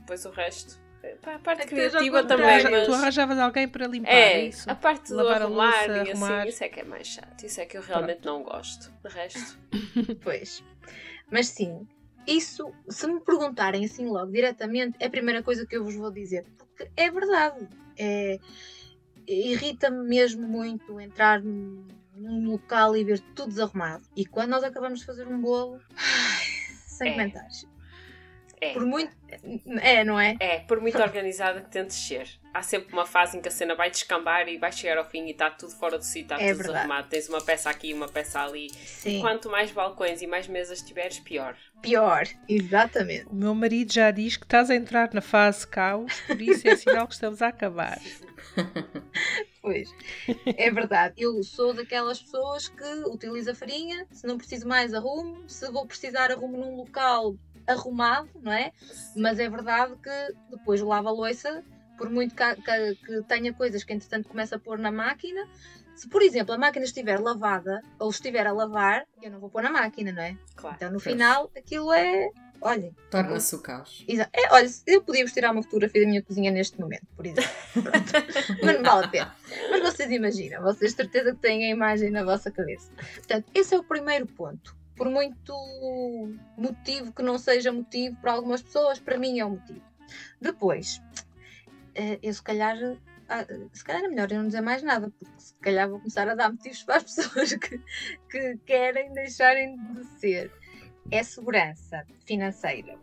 [0.00, 0.82] Depois o resto
[1.24, 2.62] a parte criativa também.
[2.70, 2.86] Mas...
[2.86, 4.70] Tu arranjavas alguém para limpar é, isso.
[4.70, 6.46] A parte do Lavar arrumar, a louça, e assim, arrumar.
[6.46, 7.44] isso é que é mais chato.
[7.44, 8.38] Isso é que eu realmente Pronto.
[8.38, 8.92] não gosto.
[9.02, 9.58] De resto.
[10.22, 10.62] pois.
[11.30, 11.86] Mas sim,
[12.26, 16.10] isso, se me perguntarem assim logo diretamente, é a primeira coisa que eu vos vou
[16.10, 16.46] dizer.
[16.56, 17.68] Porque é verdade.
[17.98, 18.38] É,
[19.26, 21.40] Irrita-me mesmo muito entrar
[22.14, 24.04] num, local e ver tudo desarrumado.
[24.16, 26.46] E quando nós acabamos de fazer um bolo, ai,
[26.86, 27.12] sem é.
[27.12, 27.71] comentários.
[28.62, 28.74] É.
[28.74, 29.12] Por muito.
[29.80, 30.36] É, não é?
[30.38, 32.28] É, por muito organizada que tentes ser.
[32.54, 35.26] Há sempre uma fase em que a cena vai descambar e vai chegar ao fim
[35.26, 36.68] e está tudo fora do sítio, está é tudo verdade.
[36.68, 37.08] desarrumado.
[37.08, 38.70] Tens uma peça aqui e uma peça ali.
[38.70, 39.20] Sim.
[39.20, 41.56] Quanto mais balcões e mais mesas tiveres, pior.
[41.80, 43.26] Pior, exatamente.
[43.26, 46.76] O meu marido já diz que estás a entrar na fase caos, por isso é
[46.76, 47.98] sinal que estamos a acabar.
[49.62, 49.88] Pois,
[50.44, 51.14] é verdade.
[51.16, 56.32] Eu sou daquelas pessoas que utiliza farinha, se não preciso mais arrumo, se vou precisar
[56.32, 57.36] arrumo num local
[57.66, 58.72] arrumado, não é?
[59.16, 61.62] Mas é verdade que depois lava a louça,
[61.96, 65.46] por muito que, que, que tenha coisas que entretanto começa a pôr na máquina,
[65.94, 69.62] se, por exemplo, a máquina estiver lavada ou estiver a lavar, eu não vou pôr
[69.62, 70.36] na máquina, não é?
[70.56, 70.76] Claro.
[70.76, 72.28] Então, no final, aquilo é.
[72.60, 72.94] Olhem.
[73.10, 74.04] Torna-se o caos.
[74.08, 77.50] É, olha, eu podia vos tirar uma fotografia da minha cozinha neste momento, por exemplo.
[78.62, 79.36] Mas não vale a pena.
[79.68, 82.88] Mas vocês imaginam, vocês certeza que têm a imagem na vossa cabeça.
[83.16, 85.52] Portanto, esse é o primeiro ponto por muito
[86.56, 89.82] motivo que não seja motivo para algumas pessoas, para mim é um motivo.
[90.40, 91.02] Depois,
[91.92, 92.76] eh, eu se calhar,
[93.28, 96.28] ah, se calhar é melhor eu não dizer mais nada, porque se calhar vou começar
[96.28, 97.80] a dar motivos para as pessoas que,
[98.30, 100.52] que querem deixarem de ser.
[101.10, 102.96] É segurança financeira.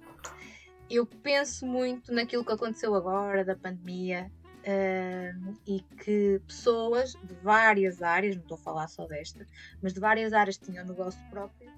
[0.89, 8.01] Eu penso muito naquilo que aconteceu agora, da pandemia, Uh, e que pessoas de várias
[8.01, 9.45] áreas, não estou a falar só desta,
[9.81, 11.71] mas de várias áreas tinham negócio próprio,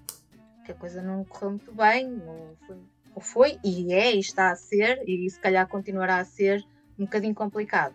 [0.64, 2.76] que a coisa não correu muito bem, ou foi,
[3.14, 6.64] ou foi, e é, e está a ser, e se calhar continuará a ser
[6.98, 7.94] um bocadinho complicado.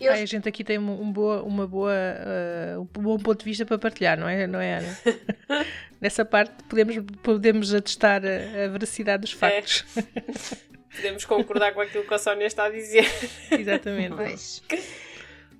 [0.00, 0.10] Eu...
[0.10, 3.64] Ai, a gente aqui tem um boa, uma boa, uh, um bom ponto de vista
[3.64, 4.98] para partilhar, não é, não é Ana?
[6.00, 9.84] Nessa parte podemos, podemos atestar a, a veracidade dos factos.
[9.96, 10.62] É.
[10.94, 13.04] podemos concordar com aquilo que a Sónia está a dizer.
[13.50, 14.16] Exatamente.
[14.16, 14.62] Pois.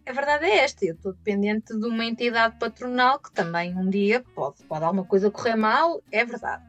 [0.04, 4.24] A verdade é esta, eu estou dependente de uma entidade patronal que também um dia
[4.34, 6.64] pode, pode alguma coisa correr mal, é verdade.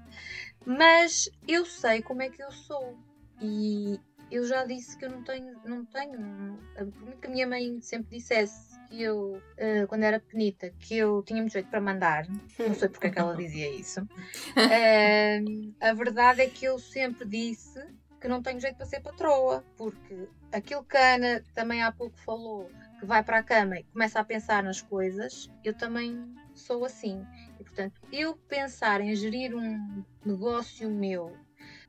[0.64, 2.96] Mas eu sei como é que eu sou.
[3.42, 4.00] E
[4.32, 7.82] eu já disse que eu não tenho, não tenho, por muito que a minha mãe
[7.82, 12.28] sempre dissesse que eu, uh, quando era pequenita, que eu tinha muito jeito para mandar,
[12.60, 14.02] não sei porque é que ela dizia isso.
[14.54, 17.80] Uh, a verdade é que eu sempre disse
[18.24, 22.18] que não tenho jeito para ser patroa, porque aquilo que a Ana também há pouco
[22.22, 26.86] falou, que vai para a cama e começa a pensar nas coisas, eu também sou
[26.86, 27.22] assim.
[27.60, 31.36] E portanto, eu pensar em gerir um negócio meu,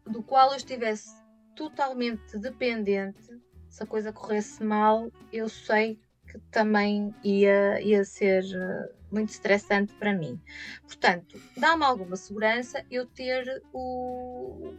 [0.04, 1.14] do qual eu estivesse
[1.54, 8.92] totalmente dependente, se a coisa corresse mal, eu sei que também ia, ia ser eh,
[9.08, 10.40] muito estressante para mim.
[10.82, 14.74] Portanto, dá-me alguma segurança eu ter o,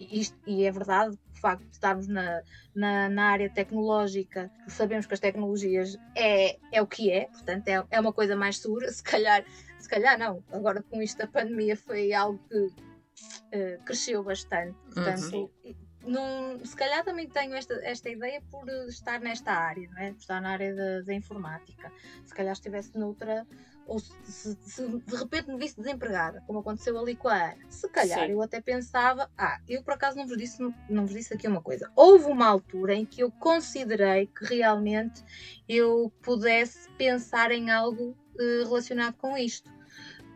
[0.00, 2.42] isto, e é verdade, o facto de estarmos na,
[2.74, 7.84] na, na, área tecnológica, sabemos que as tecnologias é, é o que é, portanto é,
[7.90, 9.44] é uma coisa mais segura, se calhar,
[9.78, 15.50] se calhar não, agora com isto da pandemia foi algo que uh, cresceu bastante, portanto
[15.64, 15.74] uhum.
[16.08, 20.12] Num, se calhar também tenho esta, esta ideia por estar nesta área, não é?
[20.12, 21.92] por estar na área da, da informática.
[22.24, 23.46] Se calhar estivesse noutra,
[23.88, 27.88] ou se, se, de repente me visse desempregada, como aconteceu ali com a Ana, se
[27.88, 28.32] calhar Sim.
[28.32, 31.62] eu até pensava, ah, eu por acaso não vos, disse, não vos disse aqui uma
[31.62, 31.90] coisa.
[31.96, 35.24] Houve uma altura em que eu considerei que realmente
[35.66, 39.72] eu pudesse pensar em algo uh, relacionado com isto.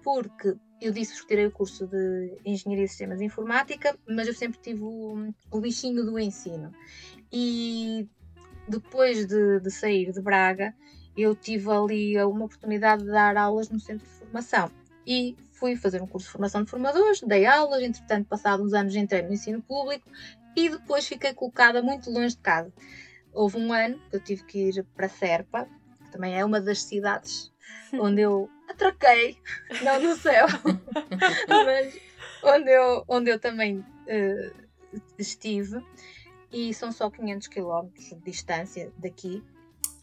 [0.03, 4.35] Porque eu disse que tirei o curso de Engenharia de Sistemas de Informática, mas eu
[4.35, 6.73] sempre tive o, o bichinho do ensino.
[7.31, 8.09] E
[8.67, 10.75] depois de, de sair de Braga,
[11.17, 14.71] eu tive ali uma oportunidade de dar aulas no centro de formação.
[15.07, 18.97] E fui fazer um curso de formação de formadores, dei aulas, entretanto, passados uns anos
[18.97, 20.09] entrei no ensino público
[20.57, 22.73] e depois fiquei colocada muito longe de casa.
[23.33, 25.69] Houve um ano que eu tive que ir para Serpa,
[26.05, 27.53] que também é uma das cidades
[27.95, 29.39] onde eu atraquei,
[29.83, 30.47] não no céu,
[31.49, 31.99] mas
[32.43, 34.53] onde eu, onde eu também uh,
[35.19, 35.85] estive,
[36.51, 39.43] e são só 500 km de distância daqui,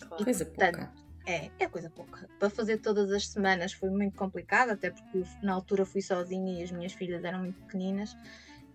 [0.07, 0.23] Claro.
[0.23, 0.93] Coisa pouca.
[1.25, 2.27] É, é coisa pouca.
[2.39, 6.63] Para fazer todas as semanas foi muito complicado, até porque na altura fui sozinha e
[6.63, 8.15] as minhas filhas eram muito pequeninas.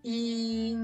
[0.04, 0.74] E,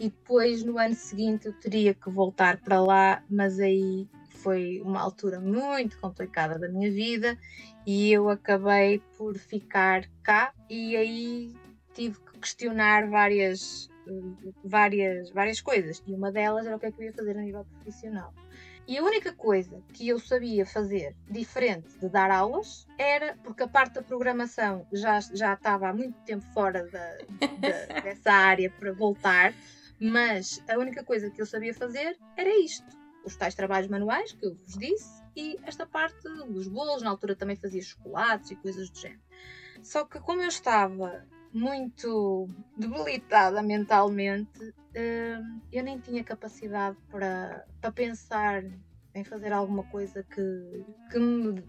[0.00, 4.08] e depois no ano seguinte eu teria que voltar para lá, mas aí
[4.42, 7.38] foi uma altura muito complicada da minha vida
[7.86, 11.54] e eu acabei por ficar cá e aí
[11.94, 13.88] tive que questionar várias
[14.64, 17.42] várias várias coisas e uma delas era o que é que eu ia fazer a
[17.42, 18.34] nível profissional.
[18.90, 23.68] E a única coisa que eu sabia fazer diferente de dar aulas era, porque a
[23.68, 27.18] parte da programação já, já estava há muito tempo fora da,
[27.60, 29.54] da, dessa área para voltar,
[30.00, 32.84] mas a única coisa que eu sabia fazer era isto.
[33.24, 37.36] Os tais trabalhos manuais que eu vos disse, e esta parte dos bolos, na altura
[37.36, 39.22] também fazia chocolates e coisas do género.
[39.84, 47.92] Só que como eu estava muito debilitada mentalmente, hum, eu nem tinha capacidade para, para
[47.92, 48.64] pensar
[49.14, 51.62] em fazer alguma coisa que, que me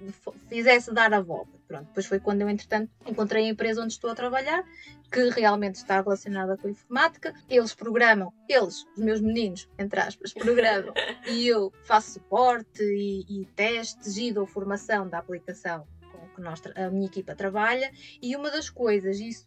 [0.48, 1.58] fizesse dar a volta.
[1.68, 4.64] Pronto, depois foi quando eu, entretanto, encontrei a empresa onde estou a trabalhar,
[5.12, 7.34] que realmente está relacionada com a informática.
[7.50, 10.94] Eles programam, eles, os meus meninos, entre aspas, programam,
[11.28, 16.62] e eu faço suporte e, e testes e dou formação da aplicação com que nós,
[16.76, 17.92] a minha equipa trabalha.
[18.22, 19.46] E uma das coisas, isso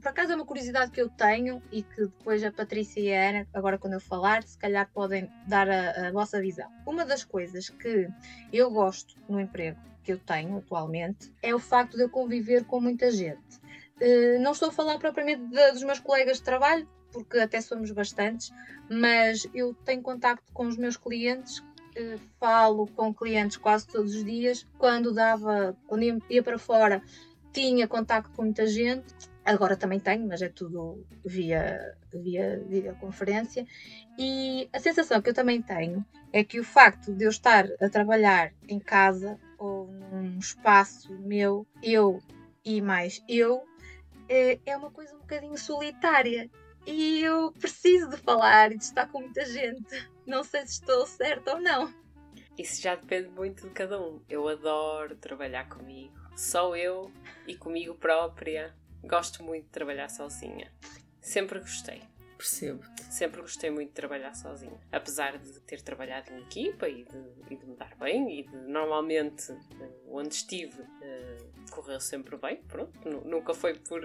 [0.00, 3.30] por acaso é uma curiosidade que eu tenho e que depois a Patrícia e a
[3.30, 6.68] Ana, agora quando eu falar, se calhar podem dar a, a vossa visão.
[6.86, 8.08] Uma das coisas que
[8.52, 12.80] eu gosto no emprego que eu tenho atualmente é o facto de eu conviver com
[12.80, 13.58] muita gente.
[14.00, 17.90] Uh, não estou a falar propriamente de, dos meus colegas de trabalho, porque até somos
[17.90, 18.52] bastantes,
[18.88, 24.24] mas eu tenho contacto com os meus clientes uh, falo com clientes quase todos os
[24.24, 24.66] dias.
[24.78, 27.02] Quando dava, quando ia para fora,
[27.52, 29.14] tinha contacto com muita gente
[29.48, 33.66] Agora também tenho, mas é tudo via, via videoconferência.
[34.18, 37.88] E a sensação que eu também tenho é que o facto de eu estar a
[37.88, 42.20] trabalhar em casa ou num espaço meu, eu
[42.62, 43.64] e mais eu,
[44.28, 46.50] é, é uma coisa um bocadinho solitária.
[46.86, 50.10] E eu preciso de falar e de estar com muita gente.
[50.26, 51.90] Não sei se estou certa ou não.
[52.58, 54.20] Isso já depende muito de cada um.
[54.28, 56.12] Eu adoro trabalhar comigo.
[56.36, 57.10] Só eu
[57.46, 60.72] e comigo própria Gosto muito de trabalhar sozinha.
[61.20, 62.02] Sempre gostei.
[62.38, 62.84] Percebo.
[63.10, 64.80] Sempre gostei muito de trabalhar sozinha.
[64.92, 68.56] Apesar de ter trabalhado em equipa e de, e de me dar bem, e de
[68.56, 73.08] normalmente eh, onde estive uh, correu sempre bem, pronto.
[73.24, 74.02] Nunca foi por,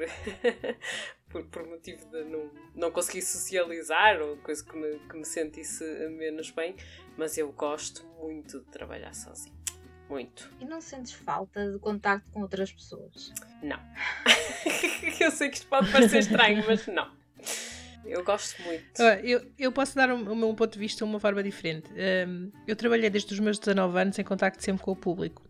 [1.30, 5.84] por, por, motivo de não, não conseguir socializar ou coisa que me, que me sentisse
[6.10, 6.76] menos bem,
[7.16, 9.56] mas eu gosto muito de trabalhar sozinha.
[10.10, 10.52] Muito.
[10.60, 13.32] E não sentes falta de contacto com outras pessoas?
[13.62, 13.80] Não.
[15.24, 17.10] eu sei que isto pode parecer estranho, mas não.
[18.06, 19.02] Eu gosto muito.
[19.24, 21.90] Eu, eu posso dar o meu ponto de vista de uma forma diferente.
[22.28, 25.42] Um, eu trabalhei desde os meus 19 anos em contacto sempre com o público.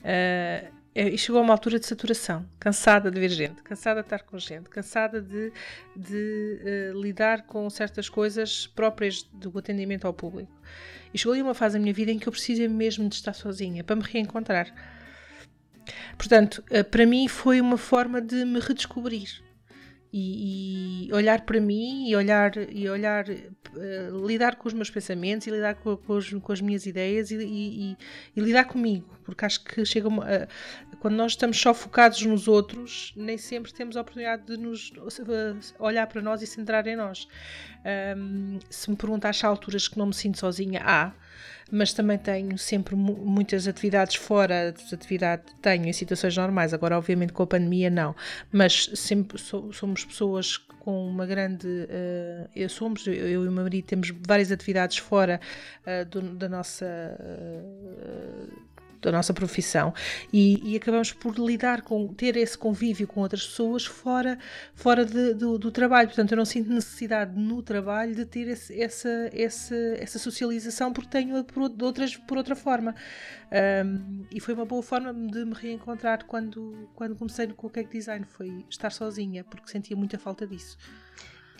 [0.00, 4.22] Uh, e chegou a uma altura de saturação, cansada de ver gente, cansada de estar
[4.24, 5.50] com gente, cansada de,
[5.96, 10.52] de uh, lidar com certas coisas próprias do atendimento ao público.
[11.14, 13.32] E chegou ali uma fase da minha vida em que eu precisei mesmo de estar
[13.32, 14.70] sozinha para me reencontrar.
[16.16, 19.42] Portanto, eh, para mim foi uma forma de me redescobrir
[20.12, 25.46] e, e olhar para mim e olhar e olhar uh, lidar com os meus pensamentos
[25.46, 27.96] e lidar com, com, com as minhas ideias e, e,
[28.36, 32.46] e, lidar comigo porque acho que chega uma, uh, quando nós estamos só focados nos
[32.46, 34.92] outros nem sempre temos a oportunidade de nos
[35.78, 37.26] olhar para nós e centrar em nós.
[38.16, 41.12] Um, se me perguntar se há alturas que não me sinto sozinha há
[41.72, 47.32] mas também tenho sempre muitas atividades fora das atividades tenho em situações normais, agora obviamente
[47.32, 48.14] com a pandemia não,
[48.52, 53.52] mas sempre so, somos pessoas com uma grande uh, eu somos, eu, eu, e o
[53.52, 55.40] meu marido temos várias atividades fora
[55.86, 56.86] uh, do, da nossa
[57.18, 58.71] uh,
[59.02, 59.92] da nossa profissão.
[60.32, 64.38] E, e, acabamos por lidar com ter esse convívio com outras pessoas fora
[64.74, 66.08] fora de, do, do, trabalho.
[66.08, 71.10] Portanto eu não sinto necessidade no trabalho de ter esse, essa, essa, essa socialização porque
[71.10, 72.94] tenho por, outras, por outra forma.
[73.84, 78.24] Um, e foi uma boa forma de me reencontrar quando, quando comecei no Cake Design
[78.24, 80.78] foi estar sozinha porque sentia muita falta disso.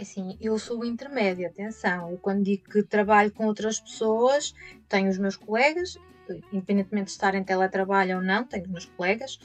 [0.00, 2.10] Assim, eu sou o intermédio, atenção.
[2.10, 4.54] Eu quando digo que trabalho com outras pessoas,
[4.88, 5.96] tenho os meus colegas
[6.52, 9.38] independentemente de estar em teletrabalho ou não, tenho meus colegas,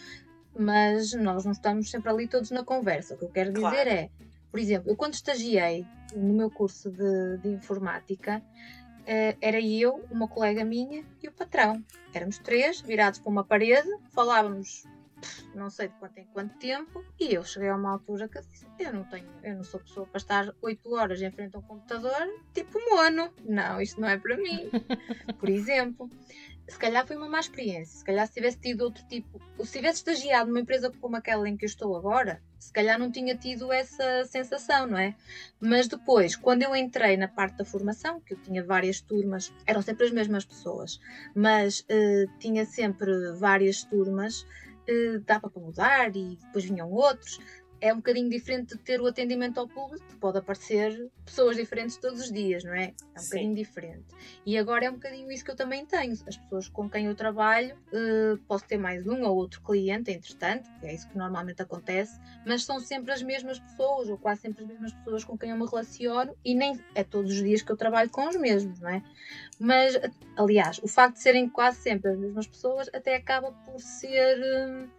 [0.57, 3.15] mas nós não estamos sempre ali todos na conversa.
[3.15, 3.89] O que eu quero dizer claro.
[3.89, 4.09] é,
[4.51, 8.41] por exemplo, eu quando estagiei no meu curso de, de informática,
[9.05, 11.83] eh, era eu, uma colega minha e o patrão.
[12.13, 14.85] Éramos três, virados para uma parede, falávamos
[15.53, 18.41] não sei de quanto em quanto tempo, e eu cheguei a uma altura que eu
[18.41, 21.59] disse, eu não tenho, eu não sou pessoa para estar 8 horas em frente a
[21.59, 23.33] um computador, tipo mono.
[23.43, 24.69] Não, isto não é para mim.
[25.39, 26.09] Por exemplo
[26.67, 27.97] se calhar foi uma má experiência.
[27.99, 31.55] Se calhar se tivesse tido outro tipo, se tivesse estagiado numa empresa como aquela em
[31.55, 35.15] que eu estou agora, se calhar não tinha tido essa sensação, não é?
[35.59, 39.81] Mas depois, quando eu entrei na parte da formação, que eu tinha várias turmas, eram
[39.81, 40.99] sempre as mesmas pessoas,
[41.33, 44.45] mas uh, tinha sempre várias turmas,
[45.25, 47.39] dava para mudar e depois vinham outros.
[47.79, 52.21] É um bocadinho diferente de ter o atendimento ao público, pode aparecer pessoas diferentes todos
[52.21, 52.85] os dias, não é?
[52.85, 53.29] É um Sim.
[53.29, 54.05] bocadinho diferente.
[54.45, 56.13] E agora é um bocadinho isso que eu também tenho.
[56.27, 60.69] As pessoas com quem eu trabalho, uh, posso ter mais um ou outro cliente, entretanto,
[60.81, 64.69] é isso que normalmente acontece, mas são sempre as mesmas pessoas, ou quase sempre as
[64.69, 67.77] mesmas pessoas com quem eu me relaciono, e nem é todos os dias que eu
[67.77, 69.03] trabalho com os mesmos, não é?
[69.59, 69.99] Mas,
[70.35, 74.39] aliás, o facto de serem quase sempre as mesmas pessoas até acaba por ser.
[74.39, 74.97] Uh,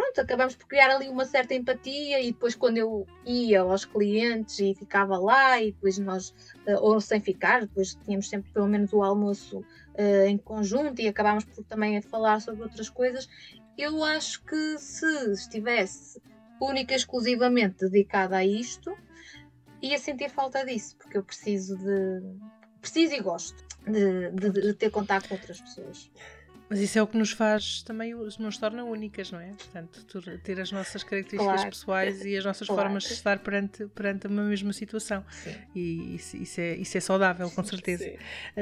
[0.00, 4.58] pronto, acabamos por criar ali uma certa empatia e depois quando eu ia aos clientes
[4.58, 6.34] e ficava lá e depois nós,
[6.66, 11.08] eh, ou sem ficar, depois tínhamos sempre pelo menos o almoço uh, em conjunto e
[11.08, 13.28] acabámos por também falar sobre outras coisas,
[13.76, 16.20] eu acho que se estivesse
[16.58, 18.96] única e exclusivamente dedicada a isto,
[19.82, 22.22] ia sentir falta disso, porque eu preciso de.
[22.80, 26.10] preciso e gosto de, de, de ter contato com outras pessoas.
[26.70, 29.48] Mas isso é o que nos faz também, nos torna únicas, não é?
[29.58, 31.68] Portanto, ter as nossas características claro.
[31.68, 32.82] pessoais e as nossas claro.
[32.82, 35.24] formas de estar perante, perante uma mesma situação.
[35.32, 35.52] Sim.
[35.74, 38.12] E isso, isso, é, isso é saudável, com certeza.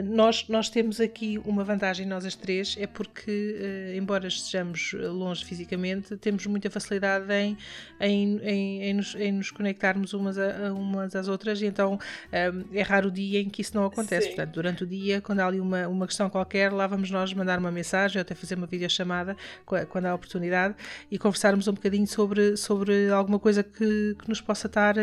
[0.05, 5.45] Nós, nós temos aqui uma vantagem, nós as três, é porque, eh, embora estejamos longe
[5.45, 7.59] fisicamente, temos muita facilidade em,
[8.01, 12.01] em, em, em, nos, em nos, conectarmos umas, a, umas às outras, e então
[12.33, 14.29] eh, é raro o dia em que isso não acontece.
[14.29, 14.35] Sim.
[14.35, 17.59] Portanto, durante o dia, quando há ali uma, uma questão qualquer, lá vamos nós mandar
[17.59, 20.75] uma mensagem mensagem, ou até fazer uma videochamada quando há oportunidade
[21.11, 25.03] e conversarmos um bocadinho sobre, sobre alguma coisa que, que nos possa estar a,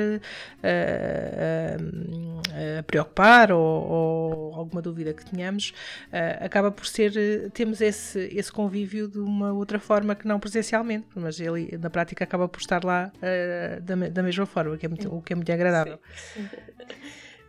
[0.64, 5.74] a, a preocupar ou, ou, alguma dúvida que tenhamos,
[6.40, 11.40] acaba por ser, temos esse, esse convívio de uma outra forma que não presencialmente, mas
[11.40, 13.12] ele na prática acaba por estar lá
[13.82, 16.00] da, da mesma forma, que é muito, o que é muito agradável.
[16.34, 16.48] Sim.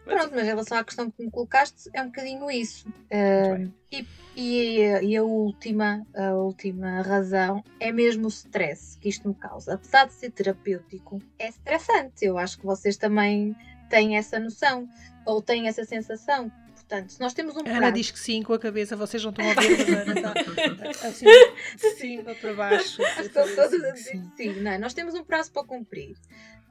[0.06, 2.88] Pronto, mas em relação à questão que me colocaste, é um bocadinho isso.
[2.88, 9.28] Uh, e, e, e, a última, a última razão é mesmo o stress que isto
[9.28, 9.74] me causa.
[9.74, 12.24] Apesar de ser terapêutico, é estressante.
[12.24, 13.56] Eu acho que vocês também
[13.90, 14.88] têm essa noção,
[15.24, 16.52] ou têm essa sensação.
[16.72, 17.78] Portanto, se nós temos um prazo...
[17.78, 21.08] Ana diz que sim com a cabeça, vocês não estão a ver, mas Ana está
[21.08, 21.26] assim,
[21.98, 23.02] sim, para baixo.
[23.02, 24.30] Estão todos a dizer sim.
[24.36, 24.60] sim.
[24.60, 26.14] Não, nós temos um prazo para cumprir.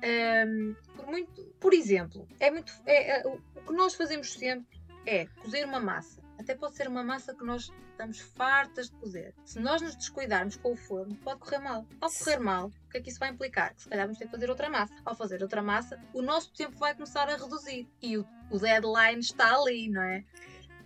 [0.04, 5.26] Um, por, muito, por exemplo, é muito, é, é, o que nós fazemos sempre é
[5.42, 6.22] cozer uma massa.
[6.38, 9.34] Até pode ser uma massa que nós estamos fartas de cozer.
[9.46, 11.86] Se nós nos descuidarmos com o forno, pode correr mal.
[12.02, 13.74] Ao correr mal, o que é que isso vai implicar?
[13.74, 14.94] Que se calhar vamos ter que fazer outra massa.
[15.06, 17.88] Ao fazer outra massa, o nosso tempo vai começar a reduzir.
[18.02, 20.26] E o, o deadline está ali, não é?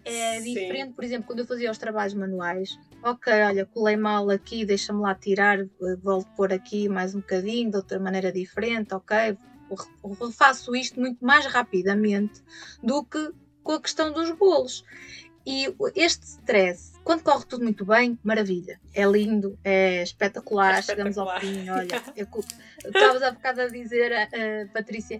[0.06, 0.54] É Sim.
[0.54, 5.02] diferente, por exemplo, quando eu fazia os trabalhos manuais, ok, olha, colei mal aqui, deixa-me
[5.02, 5.60] lá tirar,
[6.02, 9.38] volto pôr aqui mais um bocadinho, de outra maneira diferente, ok,
[10.34, 12.42] faço isto muito mais rapidamente
[12.84, 13.32] do que
[13.64, 14.84] com a questão dos bolos.
[15.46, 18.80] E este stress, quando corre tudo muito bem, maravilha.
[18.94, 21.12] É lindo, é espetacular, é espetacular.
[21.12, 21.68] chegamos ao fim.
[21.72, 21.88] Olha,
[22.86, 25.20] estavas há bocado a dizer, uh, Patrícia,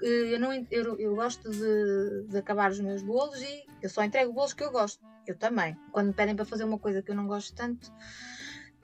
[0.00, 4.32] eu, não, eu, eu gosto de, de, acabar os meus bolos e eu só entrego
[4.32, 5.04] bolos que eu gosto.
[5.26, 5.76] Eu também.
[5.90, 7.92] Quando me pedem para fazer uma coisa que eu não gosto tanto,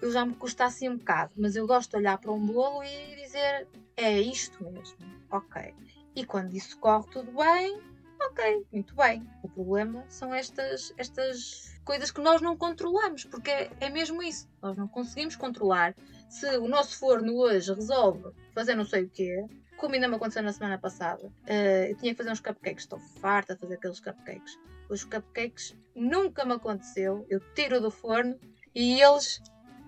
[0.03, 1.31] eu já me custa assim um bocado.
[1.37, 4.97] Mas eu gosto de olhar para um bolo e dizer, é isto mesmo.
[5.31, 5.73] Ok.
[6.17, 7.81] E quando isso corre tudo bem,
[8.27, 9.27] ok, muito bem.
[9.43, 14.49] O problema são estas, estas coisas que nós não controlamos, porque é, é mesmo isso.
[14.63, 15.95] Nós não conseguimos controlar.
[16.29, 19.45] Se o nosso forno hoje resolve fazer não sei o quê,
[19.77, 22.99] como ainda me aconteceu na semana passada, uh, eu tinha que fazer uns cupcakes, estou
[22.99, 24.59] farta a fazer aqueles cupcakes.
[24.89, 28.39] Os cupcakes nunca me aconteceu, eu tiro do forno
[28.75, 29.41] e eles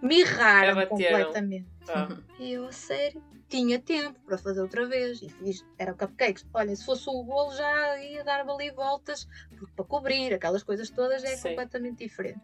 [0.03, 1.69] mirraram completamente.
[1.89, 2.17] Ah.
[2.39, 3.23] E eu, a sério,
[3.53, 6.47] tinha tempo para fazer outra vez e fiz, era cupcakes.
[6.55, 9.29] Olha, se fosse o bolo já ia dar ali voltas
[9.77, 11.51] para cobrir, aquelas coisas todas é Sim.
[11.51, 12.41] completamente diferente.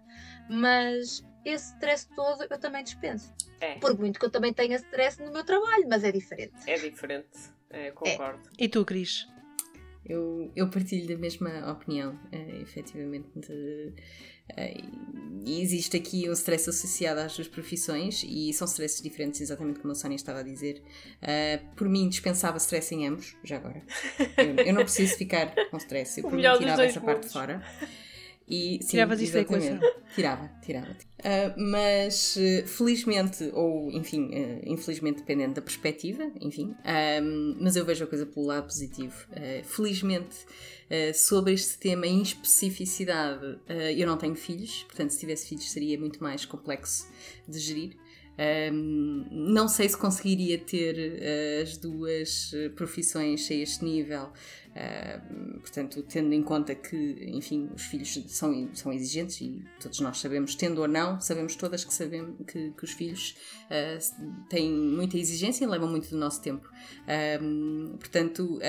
[0.51, 3.33] Mas esse stress todo eu também dispenso.
[3.59, 3.77] É.
[3.79, 6.53] Por muito que eu também tenha stress no meu trabalho, mas é diferente.
[6.67, 7.39] É diferente,
[7.71, 8.47] é, concordo.
[8.59, 8.65] É.
[8.65, 9.27] E tu, Cris?
[10.05, 13.29] Eu, eu partilho da mesma opinião, é, efetivamente.
[13.35, 13.95] De
[15.49, 19.93] e existe aqui um stress associado às duas profissões e são stresses diferentes, exatamente como
[19.93, 20.83] a Sónia estava a dizer.
[21.23, 23.83] Uh, por mim, dispensava stress em ambos, já agora.
[24.37, 27.33] Eu, eu não preciso ficar com stress, eu por mim tirava essa parte mundos.
[27.33, 27.63] fora.
[28.49, 29.79] E, sim, Tiravas isso da equação?
[30.15, 30.91] Tirava, tirava.
[30.91, 36.75] Uh, mas uh, felizmente, ou enfim, uh, infelizmente, dependendo da perspectiva, enfim,
[37.61, 39.15] mas eu vejo a coisa pelo lado positivo.
[39.65, 40.37] felizmente,
[41.15, 43.59] sobre este tema em especificidade,
[43.97, 47.07] eu não tenho filhos, portanto, se tivesse filhos seria muito mais complexo
[47.47, 47.97] de gerir.
[48.39, 56.05] Um, não sei se conseguiria ter uh, as duas profissões a este nível, uh, portanto,
[56.05, 60.81] tendo em conta que, enfim, os filhos são, são exigentes e todos nós sabemos, tendo
[60.81, 63.35] ou não, sabemos todas que sabemos que, que os filhos
[63.65, 66.71] uh, têm muita exigência e levam muito do nosso tempo.
[67.99, 68.61] portanto,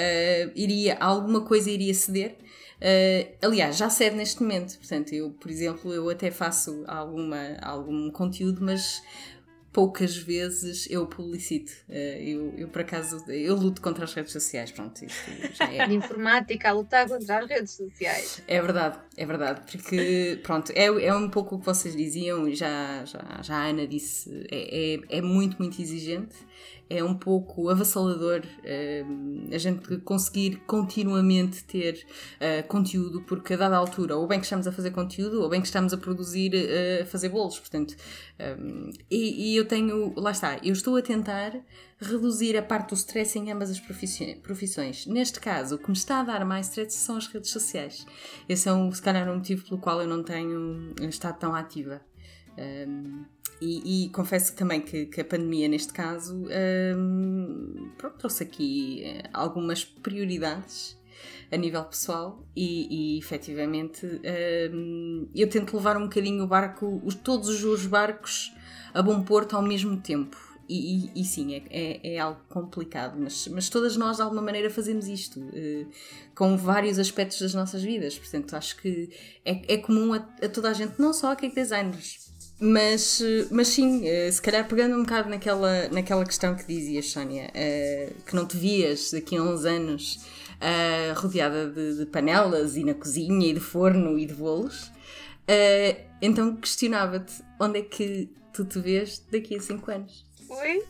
[0.55, 2.37] iria, alguma coisa iria ceder.
[3.41, 4.77] Aliás, já cede neste momento.
[4.79, 9.01] Portanto, eu, por exemplo, eu até faço alguma, algum conteúdo, mas
[9.79, 11.71] poucas vezes eu publicito.
[11.87, 15.87] Eh, eu, eu, por acaso, eu luto contra as redes sociais, pronto, isto já é.
[15.87, 18.43] De informática a lutar contra as redes sociais.
[18.45, 23.05] É verdade, é verdade, porque, pronto, é, é um pouco o que vocês diziam, já,
[23.05, 26.35] já, já a Ana disse, é, é, é muito, muito exigente
[26.89, 32.05] é um pouco avassalador uh, a gente conseguir continuamente ter
[32.37, 35.61] uh, conteúdo, porque a dada altura, ou bem que estamos a fazer conteúdo, ou bem
[35.61, 37.95] que estamos a produzir, uh, a fazer bolos, portanto.
[38.39, 41.53] Um, e, e, eu tenho, lá está, eu estou a tentar
[41.99, 45.05] reduzir a parte do stress em ambas as profissões.
[45.05, 48.05] Neste caso, o que me está a dar mais stress são as redes sociais.
[48.47, 52.01] Esse é, um, se calhar, um motivo pelo qual eu não tenho estado tão ativa.
[52.57, 53.25] Um,
[53.61, 56.45] e, e, confesso também que, que, a pandemia, neste caso,
[56.95, 60.97] um, pronto, trouxe aqui eh, algumas prioridades
[61.51, 64.05] a nível pessoal e, e efetivamente
[64.73, 68.53] um, eu tento levar um bocadinho o barco, os, todos os barcos
[68.93, 70.37] a bom porto ao mesmo tempo.
[70.67, 74.43] E, e, e sim, é, é, é, algo complicado, mas, mas todas nós de alguma
[74.43, 75.87] maneira fazemos isto, uh,
[76.35, 78.19] com vários aspectos das nossas vidas.
[78.19, 79.09] Portanto, acho que
[79.43, 82.28] é, é comum a, a toda a gente, não só a cake designers,
[82.59, 87.49] mas, mas sim, eh, se calhar pegando um bocado naquela, naquela questão que dizias, Sónia,
[87.53, 90.25] eh, que não te vias daqui a uns anos
[90.59, 94.91] eh, rodeada de, de panelas e na cozinha e de forno e de bolos,
[96.21, 100.25] então questionava-te onde é que tu te vês daqui a 5 anos.
[100.49, 100.83] Oi?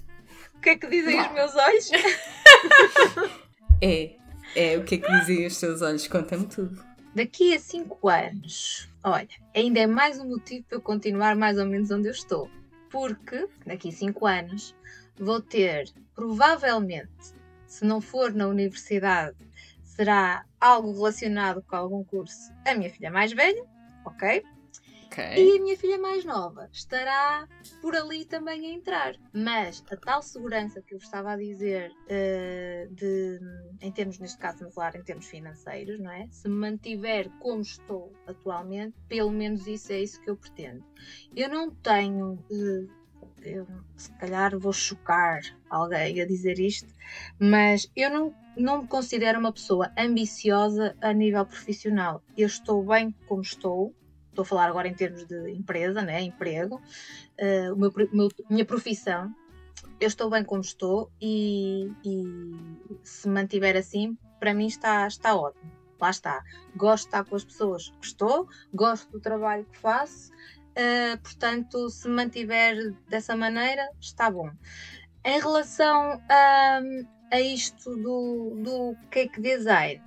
[0.56, 1.92] O que é que dizem os meus olhos?
[3.82, 4.16] é,
[4.56, 6.08] é, o que é que dizem os teus olhos?
[6.08, 6.89] Conta-me tudo.
[7.16, 11.66] Daqui a 5 anos Olha, ainda é mais um motivo para eu continuar mais ou
[11.66, 12.50] menos onde eu estou.
[12.90, 14.76] Porque daqui a 5 anos
[15.18, 17.34] vou ter, provavelmente,
[17.66, 19.38] se não for na universidade,
[19.84, 23.64] será algo relacionado com algum curso, a minha filha mais velha,
[24.04, 24.44] ok?
[25.12, 25.44] Okay.
[25.44, 27.48] E a minha filha mais nova estará
[27.82, 29.16] por ali também a entrar.
[29.34, 33.40] Mas a tal segurança que eu estava a dizer, uh, de,
[33.82, 36.28] em termos, neste caso, vamos falar em termos financeiros, não é?
[36.30, 40.86] Se me mantiver como estou atualmente, pelo menos isso é isso que eu pretendo.
[41.36, 42.34] Eu não tenho.
[42.52, 43.00] Uh,
[43.42, 45.40] eu, se calhar vou chocar
[45.70, 46.94] alguém a dizer isto,
[47.40, 52.22] mas eu não, não me considero uma pessoa ambiciosa a nível profissional.
[52.38, 53.94] Eu estou bem como estou,
[54.40, 59.34] estou a falar agora em termos de empresa, né, emprego, uh, meu, meu, minha profissão,
[60.00, 62.24] eu estou bem como estou e, e,
[63.04, 65.72] se mantiver assim, para mim está, está ótimo.
[66.00, 66.42] Lá está.
[66.78, 71.90] Gosto de estar com as pessoas que estou, gosto do trabalho que faço, uh, portanto,
[71.90, 74.50] se mantiver dessa maneira, está bom.
[75.26, 76.80] Em relação a,
[77.34, 80.02] a isto do, do cake design,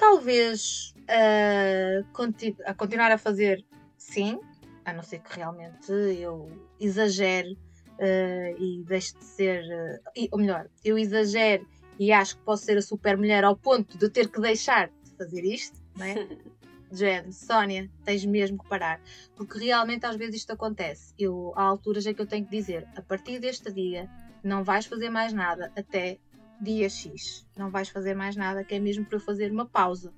[0.00, 3.62] talvez uh, continu a continuar a fazer,
[3.98, 4.40] sim,
[4.86, 10.70] a não ser que realmente eu exagere uh, e deixe de ser, uh, ou melhor,
[10.82, 11.66] eu exagere
[11.98, 15.10] e acho que posso ser a super mulher ao ponto de ter que deixar de
[15.18, 16.14] fazer isto, não é?
[16.92, 19.00] Género, Sónia, tens mesmo que parar.
[19.36, 21.14] Porque realmente às vezes isto acontece.
[21.16, 24.10] Eu, há alturas é que eu tenho que dizer: a partir deste dia,
[24.42, 26.18] não vais fazer mais nada até
[26.60, 27.46] dia X.
[27.56, 30.12] Não vais fazer mais nada, que é mesmo para eu fazer uma pausa.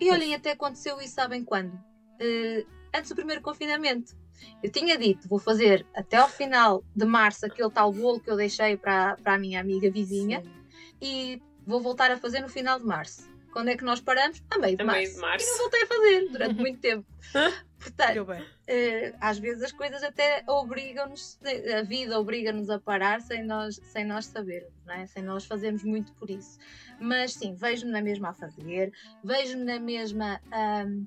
[0.00, 1.74] E olhem, até aconteceu isso, sabem quando?
[1.74, 4.16] Uh, antes do primeiro confinamento.
[4.62, 8.36] Eu tinha dito, vou fazer até ao final de março aquele tal bolo que eu
[8.36, 10.50] deixei para, para a minha amiga vizinha Sim.
[11.00, 13.28] e vou voltar a fazer no final de março.
[13.52, 14.42] Quando é que nós paramos?
[14.50, 15.00] A meio de, a março.
[15.00, 15.46] Meio de março.
[15.46, 17.06] E não voltei a fazer durante muito tempo.
[17.84, 21.38] Portanto, uh, às vezes as coisas até obrigam-nos,
[21.78, 25.06] a vida obriga-nos a parar sem nós, sem nós sabermos, não é?
[25.06, 26.58] sem nós fazermos muito por isso.
[26.98, 28.90] Mas sim, vejo-me na mesma a fazer,
[29.22, 30.40] vejo-me na mesma
[30.86, 31.06] um,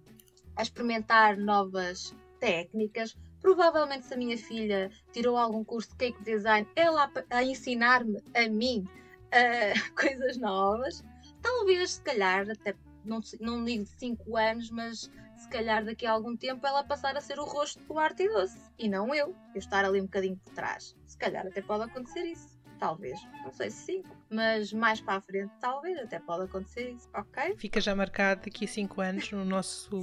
[0.55, 3.17] a experimentar novas técnicas.
[3.41, 8.21] Provavelmente, se a minha filha tirou algum curso de cake design, ela a, a ensinar-me
[8.35, 8.87] a mim
[9.33, 11.03] uh, coisas novas.
[11.41, 16.11] Talvez, se calhar, até não, não digo de 5 anos, mas se calhar daqui a
[16.11, 19.35] algum tempo ela passar a ser o rosto do arte e doce e não eu,
[19.53, 20.95] eu estar ali um bocadinho por trás.
[21.05, 22.57] Se calhar até pode acontecer isso.
[22.79, 23.19] talvez.
[23.43, 27.55] Não sei se 5, mas mais para a frente, talvez, até pode acontecer isso, ok?
[27.57, 29.99] Fica já marcado daqui a 5 anos no nosso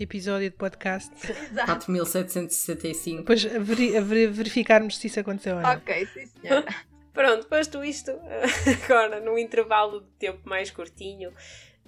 [0.00, 1.12] episódio de podcast.
[1.30, 1.86] Exato.
[1.86, 3.18] 4765.
[3.18, 5.70] Depois a, veri a verificarmos se isso aconteceu ou não.
[5.74, 6.66] Ok, sim senhora.
[7.12, 8.12] Pronto, posto isto,
[8.84, 11.32] agora num intervalo de tempo mais curtinho,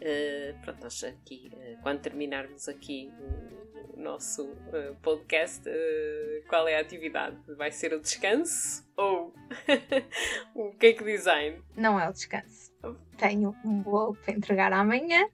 [0.01, 3.13] uh, pronto, nós aqui, uh, quando terminarmos aqui
[3.95, 5.63] o nosso uh, podcast,
[6.49, 7.37] qual é a atividade?
[7.57, 9.35] Vai ser o descanso ou
[10.55, 11.63] o cake design?
[11.77, 12.71] Não é o descanso.
[13.19, 15.29] Tenho um bolo para entregar amanhã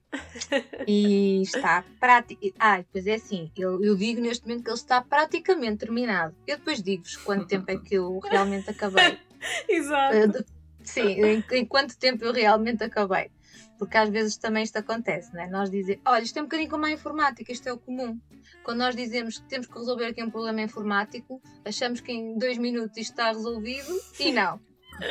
[0.85, 2.41] e está prático.
[2.59, 6.35] Ah, depois é assim, eu, eu digo neste momento que ele está praticamente terminado.
[6.45, 9.17] Eu depois digo-vos quanto tempo é que eu realmente acabei.
[9.69, 10.45] Exato.
[10.83, 13.29] Sim, em, em, quanto tempo eu realmente acabei.
[13.77, 15.47] Porque às vezes também isto acontece, né?
[15.47, 18.19] Nós dizemos, olha, isto é um bocadinho como a informática, isto é o comum.
[18.63, 22.57] Quando nós dizemos que temos que resolver aqui um problema informático, achamos que em dois
[22.57, 24.59] minutos isto está resolvido e não.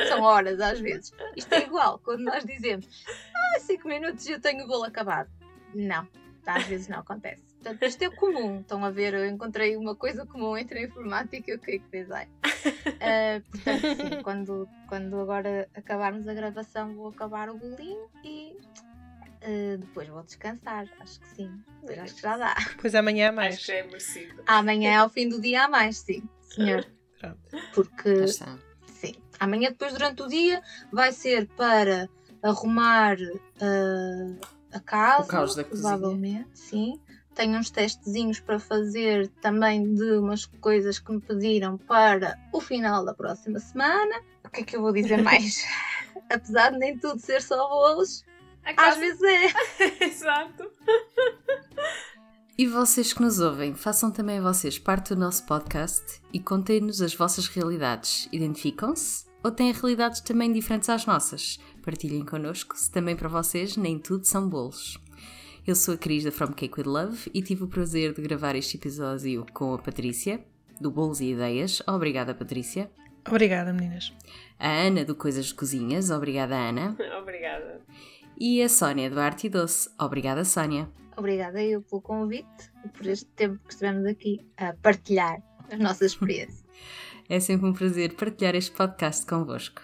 [0.09, 1.11] São horas às vezes.
[1.35, 5.29] Isto é igual quando nós dizemos, ah, cinco minutos eu tenho o bolo acabado.
[5.73, 6.07] Não,
[6.45, 7.46] às vezes não acontece.
[7.61, 8.61] Portanto, isto é comum.
[8.61, 12.31] Estão a ver, eu encontrei uma coisa comum entre a informática e o cake design.
[12.43, 18.55] Uh, portanto, sim, quando, quando agora acabarmos a gravação, vou acabar o bolinho e
[19.43, 20.87] uh, depois vou descansar.
[20.99, 21.51] Acho que sim.
[22.01, 22.53] Acho que já dá.
[22.53, 23.55] Depois amanhã há mais.
[23.55, 24.43] Acho que é merecido.
[24.45, 26.85] Amanhã é ao fim do dia há mais, sim, senhor.
[27.19, 27.39] Pronto.
[27.73, 28.27] Porque.
[28.27, 29.15] Sim.
[29.39, 30.61] Amanhã, depois, durante o dia,
[30.91, 32.09] vai ser para
[32.41, 34.39] arrumar uh,
[34.71, 35.23] a casa.
[35.23, 36.99] O caos da provavelmente, sim.
[37.37, 43.05] Tenho uns testezinhos para fazer também de umas coisas que me pediram para o final
[43.05, 44.23] da próxima semana.
[44.43, 45.63] O que é que eu vou dizer mais?
[46.33, 48.25] Apesar de nem tudo ser só bolos,
[48.75, 49.53] às vezes é.
[50.03, 50.71] Exato.
[52.57, 57.13] E vocês que nos ouvem, façam também vocês parte do nosso podcast e contem-nos as
[57.13, 58.27] vossas realidades.
[58.31, 59.27] Identificam-se?
[59.43, 61.59] Ou têm realidades também diferentes às nossas?
[61.83, 64.97] Partilhem connosco se também para vocês nem tudo são bolos.
[65.67, 68.55] Eu sou a Cris da From Cake with Love e tive o prazer de gravar
[68.55, 70.39] este episódio com a Patrícia,
[70.79, 71.83] do Bolos e Ideias.
[71.85, 72.89] Obrigada, Patrícia.
[73.27, 74.13] Obrigada, meninas.
[74.57, 76.09] A Ana, do Coisas de Cozinhas.
[76.09, 76.95] Obrigada, Ana.
[77.19, 77.81] Obrigada.
[78.39, 79.89] E a Sónia, do Arte e Doce.
[79.99, 80.89] Obrigada, Sónia.
[81.17, 86.13] Obrigada eu pelo convite e por este tempo que estivemos aqui a partilhar as nossas
[86.13, 86.63] experiências.
[87.27, 89.81] é sempre um prazer partilhar este podcast convosco.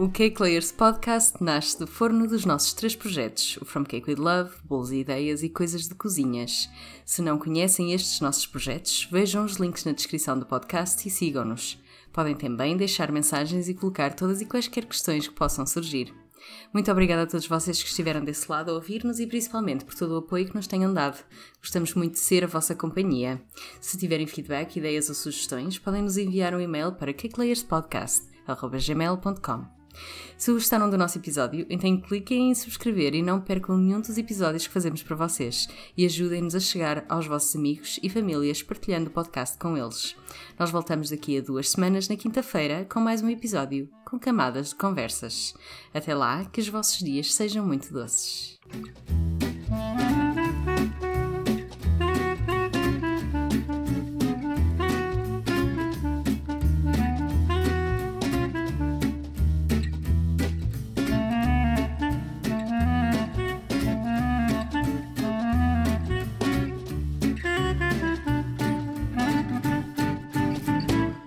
[0.00, 4.20] O Cake Layers Podcast nasce do forno dos nossos três projetos, o From Cake with
[4.20, 6.70] Love, Bolos e Ideias e Coisas de Cozinhas.
[7.04, 11.82] Se não conhecem estes nossos projetos, vejam os links na descrição do podcast e sigam-nos.
[12.12, 16.14] Podem também deixar mensagens e colocar todas e quaisquer questões que possam surgir.
[16.72, 20.12] Muito obrigada a todos vocês que estiveram desse lado a ouvir-nos e principalmente por todo
[20.12, 21.18] o apoio que nos tenham dado.
[21.60, 23.42] Gostamos muito de ser a vossa companhia.
[23.80, 29.77] Se tiverem feedback, ideias ou sugestões, podem nos enviar um e-mail para cakelayerspodcast.gmail.com.
[30.36, 34.66] Se gostaram do nosso episódio, então cliquem em subscrever e não percam nenhum dos episódios
[34.66, 39.12] que fazemos para vocês e ajudem-nos a chegar aos vossos amigos e famílias partilhando o
[39.12, 40.16] podcast com eles.
[40.58, 44.76] Nós voltamos daqui a duas semanas, na quinta-feira, com mais um episódio com camadas de
[44.76, 45.54] conversas.
[45.92, 48.58] Até lá, que os vossos dias sejam muito doces.